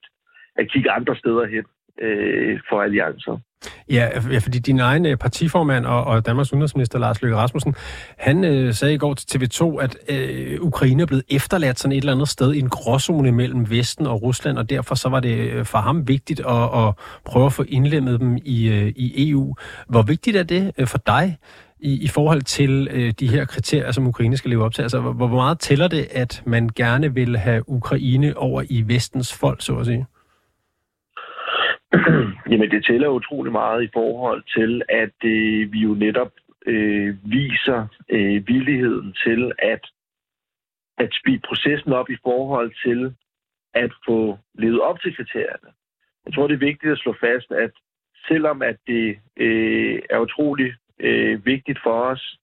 at 0.56 0.70
kigge 0.72 0.90
andre 0.90 1.16
steder 1.16 1.46
hen 1.46 1.64
øh, 2.02 2.60
for 2.68 2.82
alliancer. 2.82 3.38
Ja, 3.90 4.18
fordi 4.18 4.58
din 4.58 4.80
egen 4.80 5.06
øh, 5.06 5.16
partiformand 5.16 5.86
og, 5.86 6.04
og 6.04 6.26
Danmarks 6.26 6.52
udenrigsminister 6.52 6.98
Lars 6.98 7.22
Løkke 7.22 7.36
Rasmussen, 7.36 7.74
han 8.18 8.44
øh, 8.44 8.74
sagde 8.74 8.94
i 8.94 8.98
går 8.98 9.14
til 9.14 9.38
TV2, 9.38 9.78
at 9.80 9.96
øh, 10.08 10.60
Ukraine 10.60 11.02
er 11.02 11.06
blevet 11.06 11.24
efterladt 11.30 11.78
sådan 11.78 11.92
et 11.92 11.98
eller 11.98 12.12
andet 12.12 12.28
sted 12.28 12.54
i 12.54 12.58
en 12.58 12.68
gråzone 12.68 13.32
mellem 13.32 13.70
Vesten 13.70 14.06
og 14.06 14.22
Rusland, 14.22 14.58
og 14.58 14.70
derfor 14.70 14.94
så 14.94 15.08
var 15.08 15.20
det 15.20 15.50
øh, 15.50 15.64
for 15.64 15.78
ham 15.78 16.08
vigtigt 16.08 16.40
at, 16.40 16.86
at 16.86 16.94
prøve 17.24 17.46
at 17.46 17.52
få 17.52 17.64
indlemmet 17.68 18.20
dem 18.20 18.38
i, 18.44 18.68
øh, 18.68 18.92
i 18.96 19.30
EU. 19.30 19.54
Hvor 19.88 20.02
vigtigt 20.02 20.36
er 20.36 20.42
det 20.42 20.72
øh, 20.78 20.86
for 20.86 20.98
dig 20.98 21.38
i, 21.84 22.04
i 22.04 22.08
forhold 22.08 22.42
til 22.42 22.88
øh, 22.90 23.10
de 23.20 23.28
her 23.28 23.44
kriterier, 23.44 23.92
som 23.92 24.06
Ukraine 24.06 24.36
skal 24.36 24.50
leve 24.50 24.64
op 24.64 24.74
til? 24.74 24.82
Altså, 24.82 25.00
hvor, 25.00 25.12
hvor 25.12 25.28
meget 25.28 25.58
tæller 25.58 25.88
det, 25.88 26.06
at 26.10 26.42
man 26.46 26.68
gerne 26.68 27.14
vil 27.14 27.36
have 27.36 27.62
Ukraine 27.68 28.36
over 28.36 28.62
i 28.70 28.84
vestens 28.86 29.38
folk, 29.40 29.62
så 29.62 29.76
at 29.78 29.86
sige? 29.86 30.06
Jamen, 32.50 32.70
det 32.70 32.84
tæller 32.84 33.08
utrolig 33.08 33.52
meget 33.52 33.82
i 33.82 33.90
forhold 33.92 34.42
til, 34.56 34.82
at 34.88 35.16
øh, 35.24 35.72
vi 35.72 35.78
jo 35.78 35.94
netop 35.94 36.32
øh, 36.66 37.16
viser 37.24 37.86
øh, 38.08 38.48
villigheden 38.48 39.16
til 39.24 39.52
at, 39.58 39.84
at 40.98 41.10
speede 41.20 41.46
processen 41.48 41.92
op 41.92 42.10
i 42.10 42.16
forhold 42.22 42.72
til 42.84 43.14
at 43.74 43.90
få 44.06 44.38
levet 44.54 44.80
op 44.80 45.00
til 45.00 45.16
kriterierne. 45.16 45.70
Jeg 46.26 46.34
tror, 46.34 46.46
det 46.46 46.54
er 46.54 46.68
vigtigt 46.70 46.92
at 46.92 46.98
slå 46.98 47.14
fast, 47.20 47.50
at 47.50 47.70
selvom 48.28 48.62
at 48.62 48.76
det 48.86 49.18
øh, 49.36 49.98
er 50.10 50.18
utrolig 50.18 50.74
øh, 51.00 51.46
vigtigt 51.46 51.78
for 51.82 52.00
os, 52.12 52.38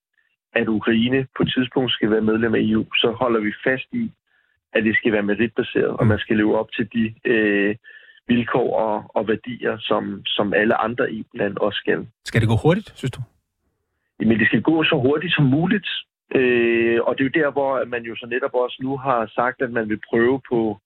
at 0.53 0.67
Ukraine 0.67 1.27
på 1.37 1.43
et 1.43 1.53
tidspunkt 1.55 1.91
skal 1.91 2.11
være 2.11 2.21
medlem 2.21 2.55
af 2.55 2.59
EU, 2.59 2.85
så 2.93 3.11
holder 3.11 3.39
vi 3.39 3.53
fast 3.63 3.87
i, 3.91 4.11
at 4.73 4.83
det 4.83 4.95
skal 4.95 5.11
være 5.11 5.23
meritbaseret, 5.23 5.87
og 5.99 6.07
man 6.07 6.19
skal 6.19 6.37
leve 6.37 6.59
op 6.59 6.71
til 6.71 6.89
de 6.93 7.13
øh, 7.25 7.75
vilkår 8.27 8.69
og, 8.85 9.11
og 9.15 9.27
værdier, 9.27 9.77
som, 9.79 10.21
som 10.25 10.53
alle 10.53 10.75
andre 10.75 11.05
EU-lande 11.13 11.61
også 11.61 11.77
skal. 11.77 12.07
Skal 12.25 12.41
det 12.41 12.49
gå 12.49 12.57
hurtigt, 12.63 12.91
synes 12.95 13.11
du? 13.11 13.21
Jamen, 14.19 14.39
det 14.39 14.47
skal 14.47 14.61
gå 14.61 14.83
så 14.83 14.95
hurtigt 14.95 15.35
som 15.35 15.45
muligt. 15.45 15.87
Øh, 16.35 16.99
og 17.07 17.17
det 17.17 17.21
er 17.21 17.29
jo 17.29 17.39
der, 17.41 17.51
hvor 17.51 17.85
man 17.85 18.03
jo 18.03 18.15
så 18.15 18.25
netop 18.25 18.53
også 18.53 18.77
nu 18.81 18.97
har 18.97 19.31
sagt, 19.35 19.61
at 19.61 19.71
man 19.71 19.89
vil 19.89 19.99
prøve 20.09 20.41
på, 20.49 20.79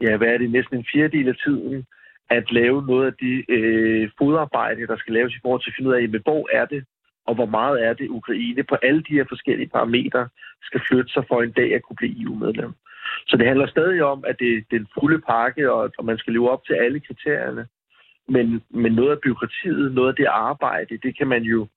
ja, 0.00 0.16
hvad 0.16 0.28
er 0.28 0.38
det, 0.38 0.50
næsten 0.50 0.76
en 0.76 0.86
fjerdedel 0.92 1.28
af 1.28 1.36
tiden, 1.44 1.86
at 2.30 2.52
lave 2.52 2.86
noget 2.86 3.06
af 3.06 3.14
de 3.24 3.32
øh, 3.56 4.10
fodarbejde, 4.18 4.86
der 4.86 4.96
skal 4.96 5.14
laves 5.14 5.34
i 5.34 5.40
forhold 5.42 5.62
til 5.62 5.70
at 5.70 5.74
finde 5.76 5.90
ud 5.90 5.94
af, 5.94 6.00
jamen, 6.02 6.22
hvor 6.24 6.48
er 6.52 6.64
det, 6.64 6.84
og 7.28 7.34
hvor 7.34 7.50
meget 7.58 7.76
er 7.86 7.92
det 7.92 8.08
Ukraine 8.08 8.62
på 8.62 8.74
alle 8.82 9.02
de 9.08 9.16
her 9.18 9.24
forskellige 9.28 9.68
parametre 9.68 10.28
skal 10.62 10.80
flytte 10.88 11.12
sig 11.12 11.24
for 11.28 11.42
en 11.42 11.52
dag 11.52 11.74
at 11.74 11.82
kunne 11.82 12.00
blive 12.00 12.22
EU-medlem. 12.22 12.72
Så 13.28 13.36
det 13.36 13.46
handler 13.46 13.66
stadig 13.66 14.02
om, 14.02 14.24
at 14.26 14.36
det, 14.38 14.64
det 14.68 14.76
er 14.76 14.80
en 14.80 14.94
fulde 15.00 15.20
pakke, 15.20 15.72
og, 15.72 15.90
og 15.98 16.04
man 16.04 16.18
skal 16.18 16.32
leve 16.32 16.50
op 16.50 16.64
til 16.64 16.74
alle 16.74 17.00
kriterierne. 17.00 17.66
Men, 18.28 18.62
men 18.70 18.92
noget 18.92 19.10
af 19.10 19.20
byråkratiet, 19.20 19.94
noget 19.94 20.08
af 20.08 20.16
det 20.16 20.26
arbejde, 20.26 20.98
det 21.04 21.18
kan 21.18 21.28
man 21.28 21.42
jo 21.42 21.68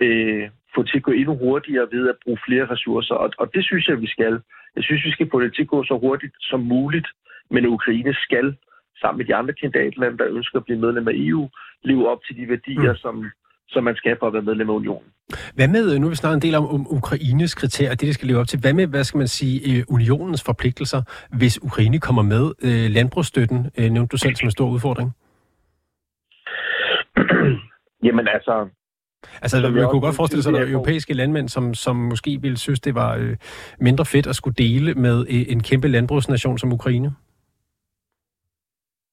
øh, 0.00 0.50
få 0.74 0.82
til 0.82 0.96
at 0.96 1.02
gå 1.02 1.10
endnu 1.10 1.34
hurtigere 1.36 1.88
ved 1.92 2.08
at 2.08 2.16
bruge 2.24 2.38
flere 2.46 2.66
ressourcer. 2.70 3.14
Og, 3.14 3.30
og 3.38 3.54
det 3.54 3.64
synes 3.64 3.88
jeg, 3.88 4.00
vi 4.00 4.06
skal. 4.06 4.40
Jeg 4.76 4.84
synes, 4.84 5.04
vi 5.04 5.10
skal 5.10 5.30
få 5.30 5.40
det 5.40 5.54
til 5.54 5.62
at 5.62 5.68
gå 5.68 5.84
så 5.84 5.98
hurtigt 5.98 6.34
som 6.40 6.60
muligt. 6.60 7.08
Men 7.50 7.66
Ukraine 7.66 8.14
skal, 8.14 8.56
sammen 9.00 9.18
med 9.18 9.26
de 9.26 9.34
andre 9.34 9.54
kandidatlande, 9.54 10.18
der 10.18 10.36
ønsker 10.36 10.58
at 10.58 10.64
blive 10.64 10.80
medlem 10.80 11.08
af 11.08 11.12
EU, 11.16 11.48
leve 11.82 12.10
op 12.10 12.20
til 12.26 12.36
de 12.36 12.48
værdier, 12.48 12.92
mm. 12.92 12.98
som, 12.98 13.30
som 13.68 13.84
man 13.84 13.96
skal 13.96 14.16
for 14.18 14.26
at 14.26 14.32
være 14.32 14.42
medlem 14.42 14.70
af 14.70 14.74
unionen. 14.74 15.08
Hvad 15.54 15.68
med, 15.68 15.98
nu 15.98 16.06
har 16.06 16.10
vi 16.10 16.16
snakket 16.16 16.34
en 16.34 16.42
del 16.42 16.54
om, 16.54 16.66
om 16.66 16.86
Ukraines 16.90 17.54
kriterier, 17.54 17.90
det 17.90 18.00
de 18.00 18.14
skal 18.14 18.28
leve 18.28 18.40
op 18.40 18.48
til. 18.48 18.60
Hvad 18.60 18.72
med, 18.72 18.86
hvad 18.86 19.04
skal 19.04 19.18
man 19.18 19.28
sige, 19.28 19.78
øh, 19.78 19.84
unionens 19.88 20.42
forpligtelser, 20.42 21.02
hvis 21.36 21.62
Ukraine 21.62 22.00
kommer 22.00 22.22
med? 22.22 22.52
Øh, 22.62 22.90
landbrugsstøtten 22.90 23.70
øh, 23.78 23.90
nævnte 23.90 24.12
du 24.12 24.16
selv 24.16 24.36
som 24.36 24.46
en 24.46 24.50
stor 24.50 24.68
udfordring. 24.68 25.12
Jamen 28.06 28.28
altså... 28.28 28.68
Altså, 29.42 29.70
vi 29.70 29.80
kunne 29.90 30.00
godt 30.00 30.16
forestille 30.16 30.42
sig, 30.42 30.50
at 30.50 30.60
der 30.60 30.66
er 30.66 30.72
europæiske 30.72 31.14
landmænd, 31.14 31.48
som, 31.48 31.74
som 31.74 31.96
måske 31.96 32.38
ville 32.42 32.58
synes, 32.58 32.80
det 32.80 32.94
var 32.94 33.14
øh, 33.14 33.36
mindre 33.80 34.04
fedt 34.04 34.26
at 34.26 34.36
skulle 34.36 34.54
dele 34.54 34.94
med 34.94 35.26
øh, 35.30 35.44
en 35.48 35.62
kæmpe 35.62 35.88
landbrugsnation 35.88 36.58
som 36.58 36.72
Ukraine. 36.72 37.14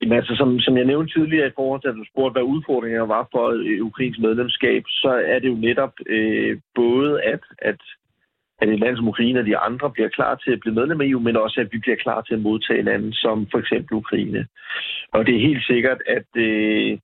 Jamen, 0.01 0.17
altså, 0.17 0.35
som, 0.35 0.59
som 0.59 0.77
jeg 0.77 0.85
nævnte 0.85 1.13
tidligere 1.13 1.47
i 1.47 1.55
forhold 1.55 1.81
til, 1.81 1.87
at 1.87 1.95
du 1.95 2.05
spurgte, 2.11 2.33
hvad 2.33 2.51
udfordringerne 2.53 3.09
var 3.09 3.27
for 3.31 3.45
øh, 3.49 3.85
Ukrains 3.85 4.19
medlemskab, 4.19 4.83
så 4.87 5.11
er 5.25 5.39
det 5.39 5.47
jo 5.47 5.55
netop 5.55 5.93
øh, 6.05 6.59
både, 6.75 7.23
at, 7.23 7.43
at, 7.59 7.81
at 8.61 8.69
et 8.69 8.79
land 8.79 8.97
som 8.97 9.07
Ukraine 9.07 9.39
og 9.39 9.45
de 9.45 9.57
andre 9.57 9.91
bliver 9.91 10.09
klar 10.09 10.35
til 10.35 10.51
at 10.51 10.59
blive 10.59 10.75
medlem 10.75 11.01
af 11.01 11.05
EU, 11.05 11.19
men 11.19 11.35
også, 11.37 11.61
at 11.61 11.69
vi 11.71 11.77
bliver 11.77 11.95
klar 11.95 12.21
til 12.21 12.33
at 12.33 12.41
modtage 12.41 12.81
lande 12.81 13.13
som 13.13 13.47
for 13.51 13.59
eksempel 13.59 13.93
Ukraine. 13.93 14.47
Og 15.13 15.25
det 15.25 15.35
er 15.35 15.47
helt 15.49 15.65
sikkert, 15.65 16.01
at 16.07 16.29
øh, 16.35 16.97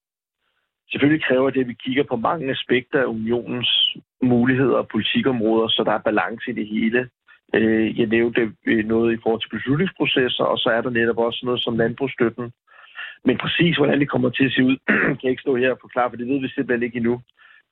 selvfølgelig 0.91 1.23
kræver 1.23 1.49
det, 1.49 1.61
at 1.61 1.67
vi 1.67 1.83
kigger 1.85 2.03
på 2.03 2.15
mange 2.15 2.51
aspekter 2.51 2.99
af 3.01 3.05
unionens 3.05 3.95
muligheder 4.21 4.77
og 4.77 4.87
politikområder, 4.87 5.67
så 5.67 5.83
der 5.85 5.91
er 5.91 6.07
balance 6.09 6.51
i 6.51 6.53
det 6.53 6.67
hele. 6.67 7.09
Øh, 7.55 7.99
jeg 7.99 8.07
nævnte 8.07 8.51
øh, 8.65 8.85
noget 8.85 9.13
i 9.13 9.21
forhold 9.23 9.41
til 9.41 9.55
beslutningsprocesser, 9.57 10.43
og 10.43 10.57
så 10.57 10.69
er 10.69 10.81
der 10.81 10.89
netop 10.89 11.17
også 11.17 11.41
noget 11.43 11.63
som 11.63 11.77
landbrugsstøtten, 11.77 12.51
men 13.27 13.37
præcis, 13.37 13.77
hvordan 13.77 13.99
det 13.99 14.09
kommer 14.09 14.29
til 14.29 14.45
at 14.45 14.53
se 14.53 14.63
ud, 14.63 14.77
kan 15.17 15.23
jeg 15.23 15.31
ikke 15.31 15.45
stå 15.45 15.55
her 15.55 15.71
og 15.71 15.81
forklare, 15.81 16.09
for 16.09 16.17
det 16.17 16.27
ved 16.27 16.39
vi 16.41 16.49
simpelthen 16.49 16.83
ikke 16.83 16.97
endnu. 16.97 17.21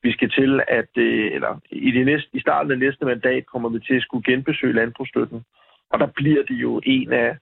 Vi 0.04 0.12
skal 0.12 0.30
til 0.30 0.62
at, 0.68 0.92
øh, 0.98 1.32
eller 1.36 1.60
i, 1.72 1.92
det 1.92 2.06
næste, 2.06 2.30
i 2.34 2.40
starten 2.40 2.72
af 2.72 2.80
næste 2.80 3.06
mandat 3.06 3.46
kommer 3.46 3.70
vi 3.70 3.80
til 3.80 3.96
at 3.96 4.02
skulle 4.02 4.28
genbesøge 4.32 4.74
landbrugsstøtten. 4.74 5.44
Og 5.92 6.00
der 6.00 6.08
bliver 6.16 6.44
det 6.44 6.56
jo 6.56 6.82
en 6.86 7.14
af, 7.14 7.38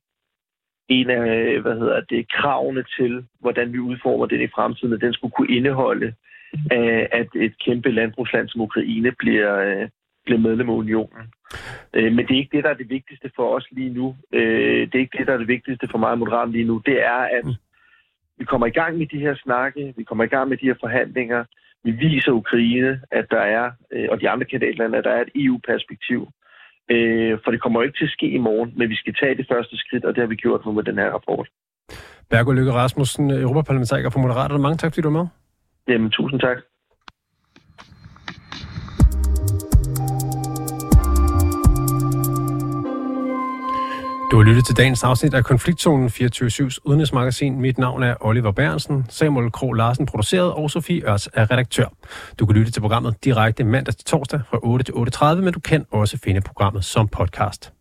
en 0.90 1.10
af 1.10 1.26
øh, 1.38 1.62
hvad 1.62 1.76
hedder 1.80 2.02
det, 2.02 2.32
kravene 2.32 2.84
til, 2.98 3.26
hvordan 3.40 3.74
vi 3.74 3.80
udformer 3.80 4.26
den 4.26 4.42
i 4.42 4.54
fremtiden, 4.56 4.94
at 4.94 5.02
den 5.02 5.14
skulle 5.14 5.32
kunne 5.32 5.56
indeholde, 5.58 6.14
øh, 6.74 7.06
at 7.12 7.28
et 7.36 7.56
kæmpe 7.66 7.92
landbrugsland 7.92 8.50
som 8.50 8.62
Ukraine 8.62 9.12
bliver, 9.12 9.88
bliver 10.26 10.40
medlem 10.40 10.70
af 10.70 10.74
unionen. 10.74 11.24
men 11.94 12.18
det 12.26 12.32
er 12.32 12.42
ikke 12.44 12.56
det, 12.58 12.64
der 12.64 12.70
er 12.70 12.82
det 12.82 12.90
vigtigste 12.90 13.32
for 13.36 13.56
os 13.56 13.68
lige 13.72 13.94
nu. 13.94 14.16
det 14.32 14.96
er 14.96 15.06
ikke 15.06 15.18
det, 15.18 15.28
der 15.28 15.34
er 15.34 15.38
det 15.38 15.48
vigtigste 15.48 15.88
for 15.92 15.98
mig 15.98 16.12
og 16.12 16.48
lige 16.48 16.70
nu. 16.72 16.82
Det 16.86 17.06
er, 17.06 17.22
at 17.38 17.46
mm 17.46 17.54
vi 18.38 18.46
kommer 18.46 18.68
i 18.68 18.78
gang 18.80 18.98
med 18.98 19.08
de 19.08 19.20
her 19.20 19.36
snakke, 19.36 19.94
vi 19.98 20.04
kommer 20.04 20.24
i 20.24 20.28
gang 20.28 20.50
med 20.50 20.58
de 20.58 20.66
her 20.66 20.76
forhandlinger. 20.80 21.44
Vi 21.84 21.92
viser 21.92 22.32
Ukraine, 22.32 23.02
at 23.12 23.26
der 23.32 23.44
er, 23.60 23.72
øh, 23.94 24.08
og 24.12 24.22
de 24.22 24.30
andre 24.30 24.46
kandidatlande, 24.46 24.98
at 24.98 25.04
der 25.04 25.12
er 25.12 25.22
et 25.22 25.32
EU-perspektiv. 25.36 26.28
Øh, 26.92 27.38
for 27.44 27.52
det 27.52 27.62
kommer 27.62 27.80
jo 27.80 27.84
ikke 27.84 27.98
til 27.98 28.10
at 28.10 28.16
ske 28.18 28.28
i 28.30 28.38
morgen, 28.38 28.74
men 28.78 28.90
vi 28.90 28.96
skal 28.96 29.14
tage 29.22 29.38
det 29.38 29.48
første 29.52 29.78
skridt, 29.78 30.06
og 30.06 30.16
det 30.16 30.22
har 30.22 30.28
vi 30.28 30.36
gjort 30.36 30.66
nu 30.66 30.72
med 30.72 30.84
den 30.84 30.98
her 30.98 31.10
rapport. 31.10 31.48
Bergo 32.30 32.52
Lykke 32.52 32.72
Rasmussen, 32.72 33.32
Europaparlamentariker 33.32 34.10
for 34.10 34.20
Moderaterne. 34.20 34.62
Mange 34.62 34.78
tak, 34.78 34.92
fordi 34.92 35.02
du 35.02 35.08
er 35.08 35.20
med. 35.20 35.28
Jamen, 35.88 36.10
tusind 36.12 36.40
tak. 36.40 36.58
Du 44.34 44.38
har 44.38 44.44
lyttet 44.44 44.66
til 44.66 44.78
dagens 44.78 45.04
afsnit 45.04 45.34
af 45.34 45.44
Konfliktzonen 45.44 46.08
24-7's 46.08 46.78
udenrigsmagasin. 46.84 47.60
Mit 47.60 47.78
navn 47.78 48.04
er 48.04 48.16
Oliver 48.20 48.52
Bærensen, 48.52 49.06
Samuel 49.10 49.52
Kro 49.52 49.72
Larsen 49.72 50.06
produceret 50.06 50.54
og 50.54 50.72
Sofie 50.72 51.10
Ørs 51.10 51.28
er 51.34 51.52
redaktør. 51.52 51.86
Du 52.40 52.46
kan 52.46 52.56
lytte 52.56 52.72
til 52.72 52.82
programmet 52.82 53.16
direkte 53.24 53.64
mandag 53.64 53.96
til 53.96 54.06
torsdag 54.06 54.42
fra 54.50 54.60
8 54.64 54.84
til 54.84 54.92
8.30, 54.92 55.36
men 55.36 55.54
du 55.54 55.60
kan 55.60 55.86
også 55.92 56.18
finde 56.24 56.42
programmet 56.42 56.86
som 56.86 57.08
podcast. 57.08 57.72